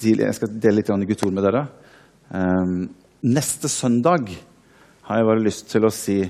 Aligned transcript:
si, 0.00 0.14
jeg 0.16 0.36
skal 0.36 0.52
dele 0.60 0.80
litt 0.80 0.90
i 0.90 1.08
Guds 1.10 1.26
ord 1.26 1.34
med 1.36 1.46
dere. 1.46 1.64
Ehm, 2.34 2.88
neste 3.26 3.68
søndag 3.68 4.30
har 5.06 5.18
jeg 5.18 5.28
bare 5.28 5.44
lyst 5.44 5.70
til 5.70 5.86
å 5.86 5.94
si 5.94 6.22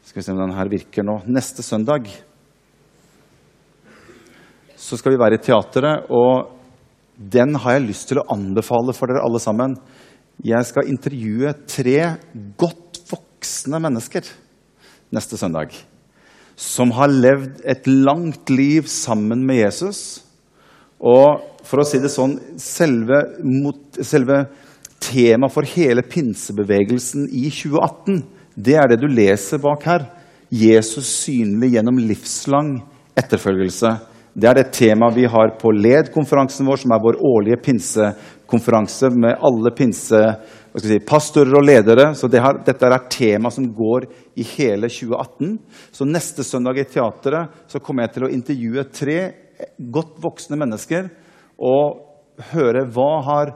Skal 0.00 0.18
vi 0.18 0.24
se 0.24 0.32
om 0.32 0.40
den 0.40 0.56
her 0.56 0.66
virker 0.66 1.04
nå. 1.06 1.20
Neste 1.30 1.62
søndag 1.62 2.08
så 4.80 4.96
skal 4.98 5.12
vi 5.12 5.20
være 5.20 5.36
i 5.36 5.42
teateret, 5.44 6.08
og 6.08 6.56
den 7.20 7.52
har 7.60 7.76
jeg 7.76 7.84
lyst 7.84 8.08
til 8.10 8.18
å 8.18 8.24
anbefale 8.32 8.94
for 8.96 9.12
dere 9.12 9.22
alle 9.22 9.38
sammen. 9.38 9.76
Jeg 10.42 10.66
skal 10.66 10.88
intervjue 10.88 11.52
tre 11.68 11.98
godt 12.58 13.02
voksne 13.10 13.78
mennesker 13.84 14.24
neste 15.14 15.38
søndag. 15.38 15.76
Som 16.56 16.96
har 16.96 17.12
levd 17.12 17.60
et 17.68 17.86
langt 17.86 18.50
liv 18.50 18.88
sammen 18.88 19.44
med 19.46 19.60
Jesus. 19.60 20.24
Og 21.00 21.64
for 21.64 21.80
å 21.80 21.86
si 21.86 22.00
det 22.02 22.10
sånn 22.12 22.36
Selve, 22.60 23.22
mot, 23.44 23.80
selve 24.04 24.44
temaet 25.00 25.54
for 25.54 25.68
hele 25.74 26.04
pinsebevegelsen 26.04 27.28
i 27.32 27.48
2018, 27.48 28.20
det 28.60 28.76
er 28.76 28.90
det 28.90 29.00
du 29.00 29.08
leser 29.08 29.62
bak 29.62 29.86
her. 29.88 30.04
Jesus 30.50 31.08
synlig 31.22 31.74
gjennom 31.76 32.00
livslang 32.04 32.74
etterfølgelse. 33.16 33.94
Det 34.34 34.46
er 34.46 34.58
det 34.60 34.70
temaet 34.76 35.16
vi 35.16 35.26
har 35.30 35.54
på 35.58 35.72
LED-konferansen 35.74 36.68
vår, 36.68 36.82
som 36.82 36.92
er 36.94 37.02
vår 37.02 37.18
årlige 37.26 37.60
pinsekonferanse 37.64 39.10
med 39.14 39.38
alle 39.46 39.72
pinse 39.74 40.20
si, 40.76 41.56
og 41.58 41.64
ledere. 41.66 42.10
Så 42.14 42.28
det 42.30 42.42
her, 42.42 42.60
dette 42.66 42.86
er 42.86 43.08
tema 43.10 43.50
som 43.50 43.66
går 43.74 44.06
i 44.38 44.46
hele 44.54 44.90
2018. 44.90 45.56
Så 45.90 46.06
neste 46.06 46.46
søndag 46.46 46.78
i 46.78 46.86
teateret 46.86 47.64
så 47.70 47.82
kommer 47.82 48.06
jeg 48.06 48.16
til 48.16 48.28
å 48.28 48.32
intervjue 48.36 48.86
tre 48.94 49.20
godt 49.78 50.16
voksne 50.22 50.58
mennesker 50.60 51.10
og 51.60 52.46
høre 52.52 52.86
hva 52.88 53.10
har 53.26 53.52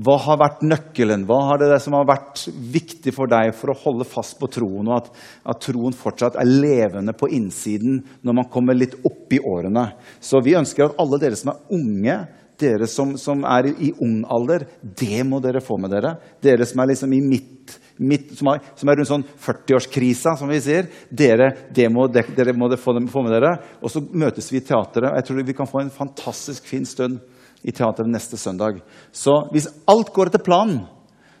hva 0.00 0.14
har 0.22 0.38
vært 0.38 0.60
nøkkelen? 0.64 1.24
Hva 1.28 1.40
har 1.48 1.60
det 1.60 1.80
som 1.82 1.96
har 1.98 2.06
vært 2.08 2.44
viktig 2.48 3.12
for 3.12 3.28
deg 3.28 3.50
for 3.58 3.72
å 3.72 3.78
holde 3.82 4.06
fast 4.08 4.38
på 4.38 4.48
troen, 4.52 4.86
og 4.86 4.94
at, 4.96 5.08
at, 5.50 5.60
troen 5.66 5.96
fortsatt 5.96 6.38
er 6.40 6.48
levende 6.48 7.12
på 7.18 7.28
innsiden 7.36 7.98
når 8.24 8.38
man 8.38 8.48
kommer 8.52 8.78
litt 8.78 8.94
opp 9.02 9.34
i 9.34 9.42
årene? 9.42 9.88
Så 10.22 10.40
vi 10.46 10.54
ønsker 10.56 10.86
at 10.86 11.02
alle 11.02 11.18
dere 11.20 11.36
som 11.36 11.52
er 11.52 11.76
unge, 11.76 12.16
dere 12.60 12.88
som, 12.88 13.16
som 13.20 13.42
er 13.48 13.72
i 13.72 13.90
ung 14.04 14.22
alder, 14.30 14.68
det 14.80 15.24
må 15.26 15.42
dere 15.42 15.64
få 15.64 15.76
med 15.80 15.92
dere. 15.92 16.14
Dere 16.40 16.68
som 16.68 16.84
er 16.84 16.92
liksom 16.92 17.16
i 17.16 17.22
midt, 17.24 17.79
midt 18.00 18.32
som, 18.38 18.48
er, 18.52 18.62
som, 18.78 18.88
er, 18.88 18.98
rundt 18.98 19.10
sånn 19.10 19.26
40-årskrisa, 19.44 20.34
som 20.40 20.50
vi 20.50 20.60
sier, 20.64 20.88
dere, 21.12 21.52
må, 21.92 22.06
dere 22.10 22.54
må 22.56 22.70
få, 22.80 22.96
få 23.12 23.24
med 23.26 23.34
dere. 23.36 23.54
Og 23.84 23.92
så 23.92 24.02
møtes 24.02 24.48
vi 24.52 24.60
i 24.60 24.64
teateret. 24.64 25.18
Jeg 25.18 25.28
tror 25.28 25.42
vi 25.44 25.56
kan 25.56 25.68
få 25.68 25.82
en 25.84 25.92
fantastisk 25.94 26.68
fin 26.70 26.86
stund 26.88 27.20
i 27.60 27.74
teateret 27.76 28.08
neste 28.08 28.40
søndag. 28.40 28.80
Så 29.12 29.34
hvis 29.52 29.68
alt 29.90 30.12
går 30.16 30.30
etter 30.30 30.44
planen, 30.44 30.84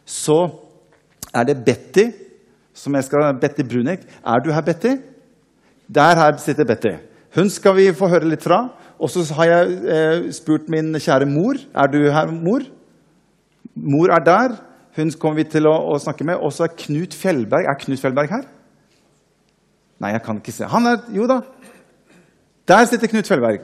så 0.04 0.42
er 1.32 1.46
det 1.48 1.62
Betty 1.64 2.10
som 2.76 2.96
jeg 2.96 3.06
skal, 3.06 3.30
Betty 3.40 3.64
Brunek. 3.66 4.04
Er 4.24 4.42
du 4.42 4.52
her, 4.54 4.64
Betty? 4.64 4.96
Der 5.90 6.16
her 6.16 6.36
sitter 6.40 6.68
Betty. 6.68 6.94
Hun 7.36 7.50
skal 7.52 7.76
vi 7.76 7.90
få 7.94 8.08
høre 8.10 8.28
litt 8.30 8.44
fra. 8.44 8.66
Og 9.00 9.10
så 9.12 9.24
har 9.38 9.48
jeg 9.48 9.76
eh, 9.88 10.26
spurt 10.36 10.68
min 10.72 10.92
kjære 10.96 11.28
mor. 11.28 11.60
Er 11.74 11.90
du 11.90 12.00
her, 12.12 12.32
mor? 12.32 12.64
Mor 13.74 14.12
er 14.12 14.24
der. 14.24 14.56
Hun 14.96 15.12
kommer 15.22 15.42
vi 15.42 15.50
til 15.52 15.68
å, 15.70 15.74
å 15.92 15.98
snakke 16.02 16.26
med. 16.26 16.40
Og 16.42 16.52
så 16.54 16.66
er 16.66 16.76
Knut 16.78 17.14
Fjellberg. 17.16 17.68
Er 17.68 17.78
Knut 17.78 18.02
Fjellberg 18.02 18.32
her? 18.32 18.46
Nei, 20.00 20.14
jeg 20.16 20.24
kan 20.24 20.40
ikke 20.40 20.54
se. 20.54 20.68
Han 20.70 20.88
er 20.90 21.02
Jo 21.14 21.28
da. 21.30 21.42
Der 22.70 22.86
sitter 22.88 23.10
Knut 23.10 23.28
Fjellberg. 23.28 23.62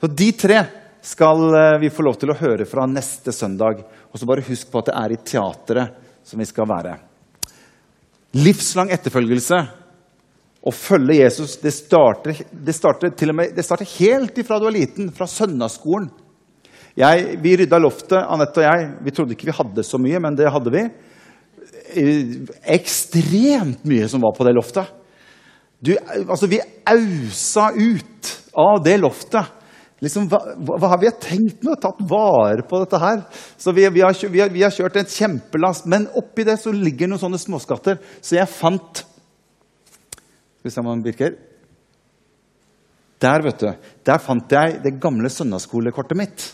Så 0.00 0.10
de 0.10 0.30
tre 0.36 0.58
skal 1.04 1.46
eh, 1.56 1.78
vi 1.82 1.92
få 1.92 2.04
lov 2.06 2.18
til 2.20 2.32
å 2.32 2.38
høre 2.38 2.66
fra 2.68 2.86
neste 2.88 3.32
søndag. 3.34 3.82
Og 4.10 4.20
så 4.20 4.28
bare 4.28 4.44
husk 4.46 4.70
på 4.70 4.82
at 4.82 4.90
det 4.90 4.98
er 5.00 5.14
i 5.14 5.22
teatret 5.32 6.02
som 6.24 6.40
vi 6.40 6.48
skal 6.48 6.68
være. 6.70 6.96
Livslang 8.38 8.92
etterfølgelse. 8.94 9.60
Å 10.64 10.72
følge 10.72 11.18
Jesus 11.18 11.58
det 11.60 11.74
starter, 11.76 12.38
det 12.48 12.72
starter, 12.72 13.32
med, 13.36 13.52
det 13.52 13.66
starter 13.66 13.88
helt 13.98 14.38
ifra 14.40 14.56
du 14.60 14.64
er 14.70 14.78
liten, 14.78 15.10
fra 15.12 15.28
søndagsskolen. 15.28 16.08
Jeg, 16.98 17.38
vi 17.42 17.56
rydda 17.58 17.80
loftet, 17.82 18.20
Anette 18.20 18.62
og 18.62 18.68
jeg. 18.68 18.90
Vi 19.02 19.14
trodde 19.14 19.34
ikke 19.34 19.48
vi 19.50 19.56
hadde 19.56 19.86
så 19.86 19.98
mye, 19.98 20.20
men 20.22 20.36
det 20.38 20.52
hadde 20.54 20.72
vi. 20.74 20.84
Eh, 21.94 22.36
ekstremt 22.76 23.82
mye 23.88 24.06
som 24.10 24.22
var 24.22 24.36
på 24.36 24.46
det 24.46 24.54
loftet. 24.54 24.92
Du, 25.84 25.92
altså, 26.22 26.48
vi 26.48 26.62
ausa 26.88 27.72
ut 27.74 28.32
av 28.54 28.78
det 28.84 28.94
loftet 29.02 29.64
liksom, 30.04 30.28
hva, 30.30 30.40
hva, 30.66 30.90
har 30.92 31.00
vi 31.02 31.12
tenkt 31.22 31.64
med 31.64 31.74
å 31.74 31.80
tatt 31.80 32.02
vare 32.08 32.64
på 32.68 32.80
dette 32.82 33.00
her? 33.00 33.22
Så 33.60 33.74
vi, 33.76 33.86
vi, 33.92 34.02
har, 34.04 34.16
vi, 34.30 34.42
har, 34.42 34.52
vi, 34.52 34.64
har, 34.64 34.74
kjørt 34.74 34.98
et 35.00 35.14
kjempelast, 35.14 35.88
men 35.90 36.08
oppi 36.18 36.46
det 36.46 36.58
så 36.62 36.72
ligger 36.74 37.10
noen 37.10 37.22
sånne 37.22 37.40
småskatter. 37.40 38.00
Så 38.20 38.38
jeg 38.38 38.50
fant 38.50 39.04
Skal 40.58 40.70
vi 40.70 40.74
se 40.74 40.80
om 40.82 40.92
han 40.92 41.04
virker. 41.04 41.34
Der, 43.24 43.44
vet 43.44 43.60
du, 43.60 43.88
der 44.04 44.20
fant 44.20 44.52
jeg 44.52 44.78
det 44.84 44.98
gamle 45.00 45.30
søndagsskolekortet 45.32 46.18
mitt. 46.18 46.44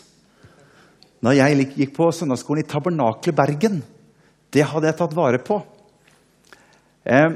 Da 1.21 1.35
jeg 1.37 1.67
gikk 1.77 1.91
på 1.93 2.07
søndagsskolen 2.17 2.63
i 2.63 2.69
Tabernaklet 2.69 3.35
Bergen. 3.37 3.83
Det 4.51 4.63
hadde 4.65 4.87
jeg 4.89 4.97
tatt 4.97 5.13
vare 5.15 5.37
på. 5.45 5.59
Eh, 7.05 7.29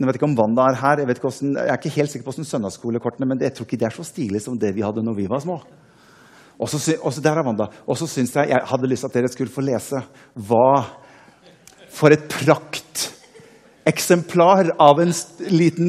jeg 0.00 0.08
vet 0.08 0.16
ikke 0.18 0.30
om 0.30 0.38
Wanda 0.38 0.62
er 0.70 0.78
her. 0.80 1.02
Jeg, 1.04 1.18
hvordan, 1.20 1.50
jeg 1.60 1.68
er 1.68 1.78
ikke 1.78 1.98
helt 1.98 2.10
sikker 2.10 2.26
på 2.26 2.32
hvordan 2.32 2.48
søndagsskolekortene 2.48 3.28
men 3.28 3.42
jeg 3.44 3.52
tror 3.54 3.66
ikke 3.68 3.80
det 3.82 3.88
er 3.90 3.94
så 3.94 4.04
stilig 4.08 4.40
som 4.42 4.58
det 4.58 4.70
vi 4.74 4.82
hadde 4.82 5.04
når 5.04 5.14
vi 5.20 5.30
var 5.30 5.40
små. 5.44 5.56
Og 6.62 6.68
så, 6.70 6.78
syns 8.06 8.36
jeg 8.36 8.48
jeg 8.48 8.68
hadde 8.70 8.88
lyst 8.88 9.00
til 9.04 9.10
at 9.10 9.16
dere 9.16 9.32
skulle 9.32 9.52
få 9.52 9.62
lese 9.66 9.98
hva 10.48 10.70
For 11.92 12.08
et 12.14 12.26
prakteksemplar 12.32 14.64
av 14.80 15.00
en 15.02 15.14
liten, 15.52 15.88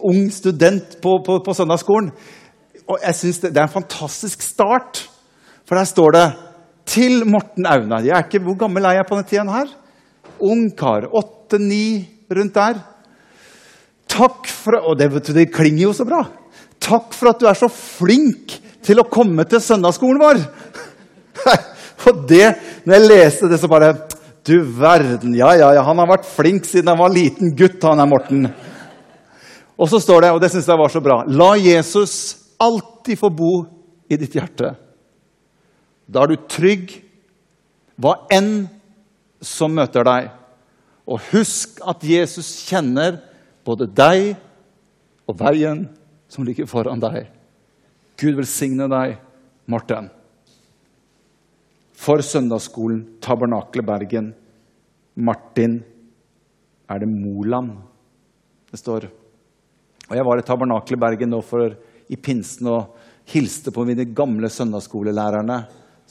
ung 0.00 0.32
student 0.32 0.88
på, 1.02 1.10
på, 1.26 1.32
på 1.44 1.54
søndagsskolen. 1.54 2.10
Og 2.88 2.98
jeg 3.02 3.14
synes 3.14 3.38
det, 3.42 3.50
det, 3.52 3.60
er 3.60 3.66
en 3.68 3.76
fantastisk 3.76 4.42
start. 4.42 5.10
For 5.68 5.74
der 5.76 5.84
står 5.84 6.10
det 6.16 6.32
'Til 6.86 7.24
Morten 7.24 7.66
Auna'. 7.66 8.02
Jeg 8.04 8.16
er 8.16 8.24
ikke, 8.26 8.42
hvor 8.42 8.58
gammel 8.58 8.84
er 8.84 8.98
jeg 8.98 9.06
på 9.06 9.16
denne 9.16 9.28
tiden 9.28 9.48
her? 9.48 9.68
Ung 10.40 10.70
kar. 10.76 11.06
Åtte-ni 11.12 12.08
rundt 12.30 12.54
der. 12.54 12.80
Takk 14.08 14.46
for 14.46 14.76
Og 14.82 14.98
det, 14.98 15.08
det 15.32 15.52
klinger 15.52 15.88
jo 15.88 15.92
så 15.92 16.04
bra. 16.04 16.26
Takk 16.82 17.14
for 17.14 17.30
at 17.30 17.40
du 17.40 17.46
er 17.46 17.54
så 17.58 17.70
flink 17.70 18.58
til 18.82 19.00
å 19.00 19.08
komme 19.08 19.44
til 19.48 19.62
søndagsskolen 19.62 20.20
vår. 20.20 20.42
Og 22.10 22.24
det, 22.26 22.48
når 22.84 22.98
jeg 22.98 23.08
leste 23.08 23.50
det, 23.50 23.60
så 23.62 23.70
bare 23.70 23.94
Du 24.42 24.58
verden. 24.58 25.36
Ja, 25.38 25.52
ja, 25.54 25.68
ja. 25.76 25.82
Han 25.86 26.00
har 26.02 26.08
vært 26.16 26.26
flink 26.26 26.66
siden 26.66 26.90
han 26.90 26.98
var 26.98 27.12
liten 27.14 27.52
gutt, 27.54 27.78
han 27.86 28.02
er 28.02 28.08
Morten. 28.10 28.48
Og 29.78 29.86
så 29.88 30.00
står 30.02 30.24
det, 30.24 30.30
og 30.34 30.40
det 30.42 30.50
syns 30.50 30.66
jeg 30.66 30.80
var 30.80 30.90
så 30.90 31.02
bra 31.02 31.20
La 31.30 31.52
Jesus 31.58 32.14
alltid 32.62 33.18
få 33.18 33.30
bo 33.30 33.52
i 34.10 34.18
ditt 34.18 34.34
hjerte. 34.34 34.74
Da 36.06 36.24
er 36.24 36.32
du 36.32 36.46
trygg, 36.50 36.94
hva 38.00 38.16
enn 38.32 38.66
som 39.42 39.74
møter 39.74 40.06
deg. 40.06 40.30
Og 41.06 41.22
husk 41.32 41.82
at 41.88 42.04
Jesus 42.06 42.54
kjenner 42.68 43.18
både 43.66 43.88
deg 43.90 44.34
og 45.28 45.38
veien 45.40 45.86
som 46.30 46.46
ligger 46.46 46.68
foran 46.70 47.02
deg. 47.02 47.26
Gud 48.18 48.38
velsigne 48.38 48.88
deg, 48.90 49.16
Morten. 49.70 50.08
For 52.02 52.22
søndagsskolen 52.24 53.20
Tabernakle 53.22 53.84
Bergen. 53.86 54.32
Martin 55.14 55.80
er 56.90 57.02
det 57.02 57.08
Moland 57.10 57.76
det 58.72 58.80
står. 58.80 59.04
Og 60.08 60.16
Jeg 60.16 60.24
var 60.24 60.40
i 60.40 60.44
Tabernakle 60.46 60.96
Bergen 60.96 61.30
nå 61.34 61.42
for, 61.44 61.74
i 62.08 62.16
pinsen 62.16 62.70
og 62.72 62.96
hilste 63.28 63.72
på 63.72 63.84
mine 63.86 64.06
gamle 64.16 64.48
søndagsskolelærerne 64.50 65.58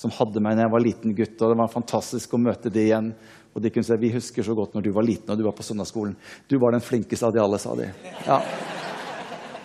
som 0.02 0.14
hadde 0.16 0.42
meg 0.42 0.58
da 0.58 0.66
jeg 0.66 0.74
var 0.74 0.84
liten 0.84 1.14
gutt. 1.14 1.38
og 1.38 1.52
Det 1.52 1.60
var 1.60 1.72
fantastisk 1.72 2.34
å 2.34 2.42
møte 2.42 2.72
de 2.74 2.88
igjen. 2.88 3.12
Og 3.52 3.62
de 3.62 3.70
kunne 3.74 3.86
si 3.86 3.98
vi 4.00 4.14
husker 4.16 4.46
så 4.48 4.56
godt 4.58 4.74
når 4.74 4.86
du 4.86 4.94
var 4.96 5.06
liten 5.06 5.34
og 5.34 5.38
du 5.38 5.44
var 5.46 5.54
på 5.58 5.66
søndagsskolen. 5.66 6.16
Du 6.50 6.58
var 6.62 6.74
den 6.74 6.84
flinkeste 6.84 7.28
av 7.28 7.36
de 7.36 7.42
alle, 7.44 7.60
sa 7.62 7.76
de. 7.78 7.90
Ja. 8.26 8.40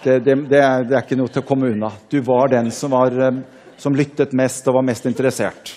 Det, 0.02 0.18
det, 0.26 0.34
det, 0.50 0.58
er, 0.60 0.84
det, 0.86 0.96
er, 0.96 1.04
ikke 1.04 1.18
noe 1.18 1.32
til 1.32 1.42
å 1.42 1.46
komme 1.46 1.70
unna. 1.72 1.90
Du 2.12 2.18
var 2.26 2.50
den 2.52 2.68
som, 2.74 2.92
var, 2.92 3.14
eh, 3.14 3.38
som 3.80 3.96
lyttet 3.96 4.34
mest 4.36 4.68
og 4.68 4.76
var 4.78 4.86
mest 4.86 5.06
interessert. 5.08 5.72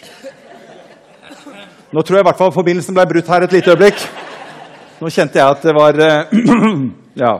Nå 1.90 2.04
tror 2.06 2.20
jeg 2.20 2.26
i 2.26 2.28
hvert 2.28 2.42
fall 2.42 2.54
forbindelsen 2.54 2.98
ble 2.98 3.08
brutt 3.10 3.32
her 3.32 3.46
et 3.46 3.56
lite 3.56 3.74
øyeblikk. 3.74 4.04
Nå 5.00 5.10
kjente 5.14 5.40
jeg 5.40 5.56
at 5.56 5.64
det 5.70 5.78
var 5.78 6.02
eh, 6.04 6.36
Ja. 7.24 7.34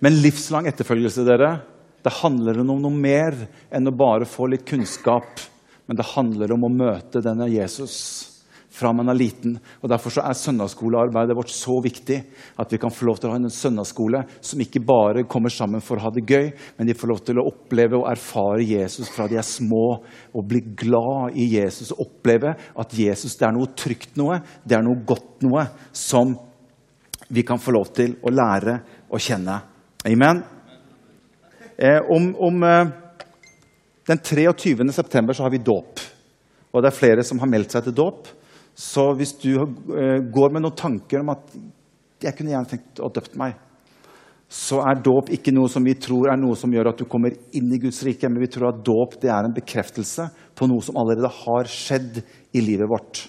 Men 0.00 0.16
livslang 0.24 0.66
etterfølgelse, 0.70 1.26
dere, 1.28 1.52
det 2.02 2.16
handler 2.22 2.62
om 2.62 2.72
noe 2.80 2.94
mer 2.94 3.36
enn 3.70 3.88
å 3.90 3.96
bare 3.96 4.28
få 4.28 4.48
litt 4.50 4.66
kunnskap. 4.68 5.42
Men 5.86 5.98
det 5.98 6.12
handler 6.14 6.52
om 6.54 6.64
å 6.64 6.72
møte 6.72 7.22
denne 7.24 7.48
Jesus 7.50 7.96
fra 8.70 8.92
man 8.94 9.10
er 9.10 9.18
liten. 9.18 9.56
Og 9.82 9.90
Derfor 9.90 10.14
er 10.22 10.36
søndagsskolearbeidet 10.38 11.36
vårt 11.36 11.52
så 11.52 11.76
viktig. 11.82 12.20
At 12.60 12.72
vi 12.72 12.78
kan 12.80 12.92
få 12.94 13.08
lov 13.08 13.20
til 13.20 13.28
å 13.28 13.34
ha 13.34 13.40
en 13.40 13.52
søndagsskole 13.52 14.22
som 14.40 14.62
ikke 14.62 14.82
bare 14.86 15.26
kommer 15.30 15.52
sammen 15.52 15.82
for 15.84 15.98
å 15.98 16.06
ha 16.06 16.12
det 16.14 16.24
gøy, 16.28 16.50
men 16.78 16.88
de 16.88 16.96
får 16.96 17.10
lov 17.10 17.24
til 17.26 17.40
å 17.40 17.46
oppleve 17.50 17.98
og 17.98 18.08
erfare 18.10 18.62
Jesus 18.64 19.10
fra 19.12 19.26
de 19.30 19.40
er 19.40 19.46
små, 19.46 20.00
og 20.32 20.46
bli 20.48 20.62
glad 20.84 21.36
i 21.36 21.50
Jesus. 21.56 21.92
Og 21.92 22.06
oppleve 22.06 22.54
at 22.54 22.94
Jesus 22.96 23.36
det 23.40 23.48
er 23.48 23.56
noe 23.56 23.74
trygt 23.74 24.16
noe, 24.20 24.40
det 24.64 24.78
er 24.78 24.86
noe 24.86 25.02
godt 25.06 25.42
noe, 25.46 25.66
som 25.92 26.36
vi 27.30 27.44
kan 27.46 27.60
få 27.62 27.74
lov 27.76 27.92
til 27.94 28.16
å 28.26 28.32
lære 28.32 28.80
å 29.10 29.20
kjenne. 29.20 29.60
Amen. 30.08 30.42
Eh, 31.80 32.00
om, 32.12 32.36
om 32.36 32.62
eh, 32.62 32.88
den 34.06 34.18
23. 34.18 34.92
september 34.92 35.32
så 35.32 35.42
har 35.42 35.50
vi 35.50 35.62
dåp. 35.64 36.00
Og 36.70 36.82
det 36.82 36.90
er 36.90 36.98
flere 36.98 37.24
som 37.24 37.40
har 37.40 37.48
meldt 37.48 37.72
seg 37.72 37.86
til 37.86 37.96
dåp. 37.96 38.28
Så 38.76 39.10
hvis 39.18 39.32
du 39.42 39.50
uh, 39.58 40.20
går 40.32 40.52
med 40.54 40.62
noen 40.62 40.76
tanker 40.78 41.20
om 41.20 41.32
at 41.32 41.56
jeg 42.22 42.36
kunne 42.36 42.52
gjerne 42.52 42.70
tenkt 42.70 43.00
å 43.02 43.10
døpt 43.12 43.34
meg, 43.40 43.56
så 44.50 44.78
er 44.86 45.02
dåp 45.02 45.32
ikke 45.34 45.52
noe 45.54 45.68
som 45.72 45.84
vi 45.84 45.96
tror 46.00 46.30
er 46.30 46.38
noe 46.38 46.56
som 46.58 46.72
gjør 46.72 46.92
at 46.92 47.02
du 47.02 47.08
kommer 47.10 47.34
inn 47.56 47.72
i 47.74 47.80
Guds 47.82 48.00
rike. 48.06 48.28
Men 48.30 48.44
vi 48.44 48.50
tror 48.52 48.70
at 48.70 48.80
dåp 48.86 49.18
er 49.24 49.48
en 49.48 49.56
bekreftelse 49.56 50.28
på 50.58 50.68
noe 50.70 50.84
som 50.84 51.00
allerede 51.00 51.32
har 51.42 51.70
skjedd 51.70 52.22
i 52.54 52.62
livet 52.64 52.88
vårt. 52.90 53.24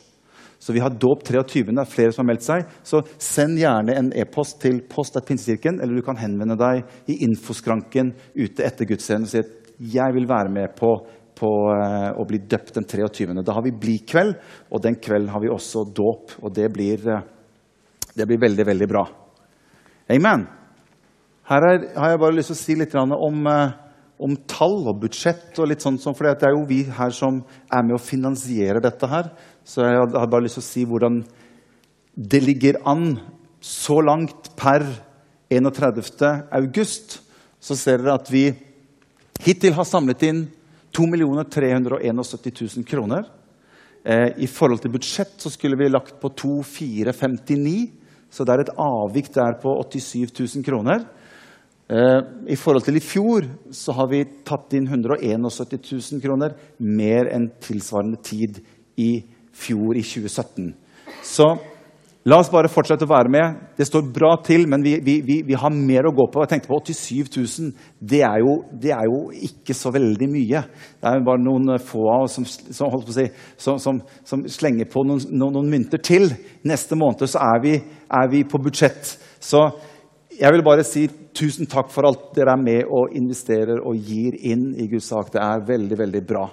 Så 0.61 0.75
vi 0.75 0.81
har 0.83 0.93
dåp 0.93 1.23
23. 1.25 1.63
Det 1.71 1.81
er 1.81 1.89
flere 1.89 2.13
som 2.13 2.23
har 2.23 2.33
meldt 2.33 2.45
seg. 2.45 2.67
Så 2.85 3.01
send 3.17 3.57
gjerne 3.57 3.95
en 3.97 4.11
e-post 4.13 4.59
til 4.61 4.83
post.pinsekirken, 4.89 5.79
eller 5.81 5.97
du 5.97 6.05
kan 6.05 6.19
henvende 6.21 6.57
deg 6.59 6.83
i 7.09 7.17
infoskranken 7.25 8.13
ute 8.37 8.67
etter 8.67 8.89
gudstjenesten 8.89 9.25
og 9.25 9.33
si 9.33 9.41
at 9.41 9.57
jeg 9.91 10.13
vil 10.13 10.29
være 10.29 10.53
med 10.53 10.75
på 10.77 10.93
på 11.41 11.51
eh, 11.73 12.09
å 12.13 12.25
bli 12.27 12.43
døpt 12.45 12.75
den 12.77 12.85
23. 12.85 13.33
Da 13.41 13.55
har 13.55 13.65
vi 13.65 13.73
Blikveld, 13.73 14.35
og 14.69 14.83
den 14.83 14.99
kvelden 15.01 15.31
har 15.33 15.41
vi 15.41 15.49
også 15.49 15.87
dåp. 15.89 16.35
Og 16.45 16.53
det 16.53 16.67
blir, 16.73 17.01
eh, 17.09 17.23
det 18.13 18.27
blir 18.29 18.41
veldig, 18.41 18.65
veldig 18.67 18.89
bra. 18.91 19.05
Amen. 20.11 20.45
Her 21.49 21.67
er, 21.67 21.87
har 21.97 22.13
jeg 22.13 22.21
bare 22.21 22.37
lyst 22.37 22.53
til 22.53 22.59
å 22.59 22.61
si 22.61 22.75
litt 22.77 22.93
om, 22.95 23.47
eh, 23.49 23.73
om 24.21 24.35
tall 24.47 24.87
og 24.87 25.01
budsjett. 25.01 25.57
og 25.59 25.67
litt 25.67 25.81
sånn, 25.81 25.99
For 25.99 26.23
det 26.23 26.43
er 26.43 26.53
jo 26.53 26.65
vi 26.65 26.83
her 26.83 27.09
som 27.09 27.43
er 27.71 27.83
med 27.83 27.95
å 27.95 28.01
finansiere 28.01 28.81
dette 28.81 29.07
her. 29.07 29.31
Så 29.65 29.81
jeg 29.81 29.97
hadde 29.97 30.29
bare 30.29 30.45
lyst 30.45 30.59
til 30.59 30.63
å 30.63 30.71
si 30.71 30.85
hvordan 30.85 31.23
det 32.15 32.41
ligger 32.43 32.81
an 32.85 33.19
så 33.61 34.01
langt 34.01 34.55
per 34.55 34.85
31. 35.49 36.47
august. 36.51 37.21
Så 37.59 37.75
ser 37.77 38.01
dere 38.01 38.17
at 38.17 38.29
vi 38.31 38.51
hittil 39.41 39.73
har 39.73 39.85
samlet 39.85 40.23
inn 40.23 40.47
2 40.91 41.05
371 41.49 42.77
000 42.77 42.85
kroner. 42.85 43.25
Eh, 44.03 44.33
I 44.37 44.47
forhold 44.47 44.81
til 44.81 44.91
budsjett 44.91 45.37
så 45.37 45.49
skulle 45.49 45.77
vi 45.77 45.89
lagt 45.89 46.19
på 46.19 46.29
2459, 46.29 47.91
så 48.31 48.43
det 48.43 48.53
er 48.53 48.63
et 48.63 48.77
avvik 48.79 49.29
der 49.33 49.59
på 49.61 49.75
87 49.83 50.57
000 50.57 50.65
kroner. 50.65 51.05
Eh, 51.91 52.19
I 52.47 52.55
forhold 52.55 52.85
til 52.85 52.99
i 52.99 53.03
fjor 53.03 53.49
så 53.75 53.95
har 53.97 54.07
vi 54.11 54.23
tatt 54.47 54.71
inn 54.77 54.87
171 54.87 55.75
000 55.91 56.23
kroner, 56.23 56.55
mer 56.79 57.27
enn 57.33 57.49
tilsvarende 57.59 58.21
tid 58.23 58.61
i 59.01 59.11
fjor, 59.51 59.97
i 59.99 60.05
2017. 60.05 60.71
Så 61.27 61.51
La 62.21 62.37
oss 62.37 62.51
bare 62.53 62.69
fortsette 62.69 63.07
å 63.07 63.09
være 63.09 63.31
med. 63.33 63.61
Det 63.73 63.87
står 63.87 64.03
bra 64.13 64.35
til, 64.45 64.67
men 64.69 64.83
vi, 64.85 64.91
vi, 65.01 65.15
vi, 65.25 65.39
vi 65.41 65.55
har 65.57 65.71
mer 65.73 66.05
å 66.05 66.11
gå 66.13 66.27
på. 66.29 66.43
Jeg 66.43 66.51
tenkte 66.51 66.69
på 66.69 66.77
87 66.77 67.31
000. 67.33 67.71
Det 67.97 68.19
er, 68.21 68.43
jo, 68.43 68.51
det 68.77 68.91
er 68.93 69.07
jo 69.09 69.23
ikke 69.47 69.73
så 69.73 69.89
veldig 69.89 70.27
mye. 70.29 70.61
Det 71.01 71.09
er 71.09 71.23
bare 71.25 71.41
noen 71.41 71.71
få 71.81 72.03
av 72.13 72.27
oss 72.27 72.37
som, 72.37 72.45
som, 72.45 72.93
si, 73.09 73.25
som, 73.57 73.97
som 74.29 74.43
slenger 74.53 74.85
på 74.93 75.01
noen, 75.01 75.23
noen, 75.33 75.57
noen, 75.57 75.71
mynter 75.73 76.03
til. 76.05 76.29
Neste 76.69 76.99
måned 76.99 77.25
så 77.25 77.41
er 77.41 77.65
vi, 77.65 77.73
er 78.13 78.29
vi 78.29 78.43
på 78.45 78.61
budsjett. 78.61 79.15
Så 79.41 79.65
jeg 80.37 80.53
vil 80.53 80.65
bare 80.67 80.85
si 80.85 81.07
tusen 81.37 81.69
takk 81.69 81.91
for 81.93 82.07
alt 82.07 82.31
dere 82.35 82.55
er 82.55 82.61
med 82.61 82.89
og 82.91 83.13
investerer 83.17 83.79
og 83.79 83.97
gir 83.97 84.35
inn 84.35 84.71
i 84.79 84.87
Guds 84.91 85.09
sak. 85.11 85.31
Det 85.33 85.41
er 85.41 85.65
veldig, 85.67 85.97
veldig 85.99 86.21
bra. 86.27 86.45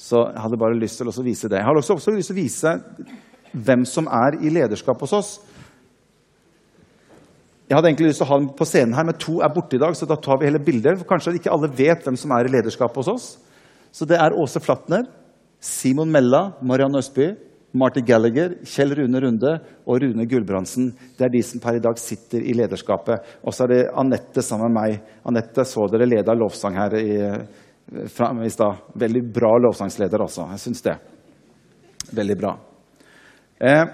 Så 0.00 0.22
jeg 0.30 0.42
hadde 0.44 0.60
bare 0.60 0.78
lyst 0.78 1.00
til 1.00 1.10
å 1.10 1.24
vise 1.24 1.50
det. 1.50 1.60
Jeg 1.60 1.68
har 1.68 1.76
også, 1.76 1.98
også 1.98 2.14
lyst 2.14 2.32
til 2.32 2.38
å 2.38 2.42
vise 2.42 2.74
hvem 3.52 3.84
som 3.88 4.08
er 4.08 4.38
i 4.40 4.52
lederskap 4.52 5.00
hos 5.04 5.14
oss. 5.16 5.30
Jeg 7.70 7.76
hadde 7.76 7.90
egentlig 7.92 8.08
lyst 8.10 8.18
til 8.18 8.26
å 8.26 8.30
ha 8.32 8.38
dem 8.40 8.48
på 8.58 8.66
scenen 8.66 8.96
her, 8.98 9.06
men 9.06 9.18
to 9.20 9.36
er 9.44 9.52
borte 9.54 9.76
i 9.76 9.82
dag. 9.82 9.94
så 9.94 10.08
da 10.08 10.16
tar 10.18 10.40
vi 10.40 10.48
hele 10.48 10.58
bildet. 10.58 10.98
For 10.98 11.06
kanskje 11.12 11.36
ikke 11.38 11.52
alle 11.54 11.70
vet 11.70 12.02
hvem 12.06 12.16
som 12.18 12.32
er 12.34 12.48
i 12.48 12.54
lederskap 12.56 12.96
hos 12.98 13.10
oss. 13.12 13.26
Så 13.94 14.06
det 14.06 14.18
er 14.18 14.34
Åse 14.34 14.62
Flatner, 14.62 15.04
Simon 15.60 16.10
Mella, 16.10 16.52
Marianne 16.62 16.98
Østby, 16.98 17.28
Marty 17.72 18.02
Gallagher, 18.02 18.56
Kjell 18.66 18.94
Rune 18.98 19.20
Runde 19.22 19.52
og 19.86 20.00
Rune 20.02 20.26
Gulbrandsen. 20.26 20.90
Det 21.16 21.26
er 21.26 21.32
de 21.32 21.42
som 21.46 21.62
per 21.62 21.78
i 21.78 21.82
dag 21.82 21.98
sitter 22.02 22.42
i 22.42 22.54
lederskapet. 22.58 23.36
Og 23.46 23.54
så 23.54 23.64
er 23.64 23.72
det 23.72 23.80
Anette 24.02 24.42
sammen 24.42 24.72
med 24.72 24.80
meg. 24.80 25.10
Anette 25.30 25.64
så 25.68 25.86
dere 25.92 26.08
leda 26.08 26.34
lovsang 26.34 26.78
her 26.80 26.96
i, 26.98 27.12
i 27.30 28.50
stad. 28.50 28.82
Veldig 28.98 29.22
bra 29.34 29.52
lovsangsleder, 29.66 30.24
altså. 30.24 30.48
Jeg 30.50 30.64
syns 30.64 30.82
det. 30.86 30.96
Veldig 32.18 32.36
bra. 32.40 32.56
Eh, 33.60 33.84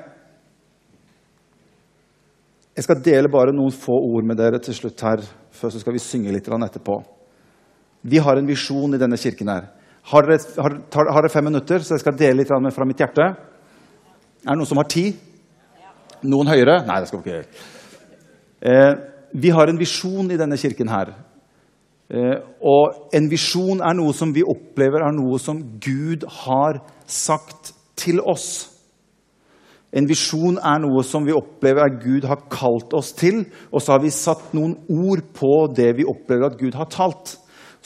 jeg 2.76 2.84
skal 2.84 3.02
dele 3.05 3.32
bare 3.32 3.52
noen 3.56 3.73
få 3.73 3.99
ord 4.08 4.25
med 4.28 4.40
dere 4.40 4.61
til 4.62 4.76
slutt 4.76 5.05
her, 5.05 5.20
før 5.52 5.73
så 5.73 5.81
skal 5.81 5.96
vi 5.96 6.00
synge 6.05 6.32
litt 6.32 6.49
etterpå. 6.49 6.96
Vi 8.06 8.19
har 8.23 8.37
en 8.37 8.49
visjon 8.49 8.94
i 8.94 9.00
denne 9.00 9.19
kirken 9.20 9.49
her. 9.49 9.69
Har 10.06 10.23
dere, 10.23 10.38
har, 10.62 10.76
tar, 10.93 11.08
har 11.12 11.25
dere, 11.25 11.32
fem 11.32 11.44
minutter, 11.44 11.82
så 11.82 11.96
jeg 11.96 12.05
skal 12.05 12.17
dele 12.17 12.40
litt 12.40 12.49
fra 12.49 12.87
mitt 12.87 13.00
hjerte? 13.00 13.28
Er 14.47 14.55
det 14.55 14.61
noen 14.61 14.69
som 14.71 14.79
har 14.79 14.87
ti? 14.87 15.09
Noen 16.31 16.47
høyere? 16.47 16.79
Nei, 16.87 17.01
det 17.03 17.09
skal 17.11 17.19
vi 17.19 17.25
ikke 17.25 17.33
gjøre. 17.35 17.65
Eh, 18.71 18.93
vi 19.43 19.51
har 19.51 19.67
en 19.67 19.81
visjon 19.81 20.31
i 20.31 20.39
denne 20.39 20.59
kirken 20.61 20.91
her. 20.93 21.11
Eh, 22.07 22.37
og 22.63 23.11
en 23.19 23.27
visjon 23.27 23.83
er 23.83 23.97
noe 23.99 24.15
som 24.15 24.31
vi 24.35 24.45
opplever 24.47 25.03
er 25.03 25.17
noe 25.17 25.41
som 25.43 25.59
Gud 25.83 26.29
har 26.45 26.79
sagt 27.11 27.73
til 27.99 28.23
oss. 28.23 28.69
En 29.91 30.07
visjon 30.07 30.61
er 30.63 30.79
noe 30.85 31.03
som 31.07 31.27
vi 31.27 31.35
opplever 31.35 31.89
at 31.89 31.99
Gud 32.05 32.29
har 32.31 32.47
kalt 32.53 32.95
oss 32.95 33.11
til, 33.19 33.43
og 33.75 33.83
så 33.83 33.97
har 33.97 34.05
vi 34.05 34.15
satt 34.15 34.55
noen 34.55 34.77
ord 34.87 35.25
på 35.35 35.53
det 35.75 35.91
vi 35.99 36.07
opplever 36.07 36.53
at 36.53 36.59
Gud 36.61 36.79
har 36.79 36.87
talt. 36.93 37.35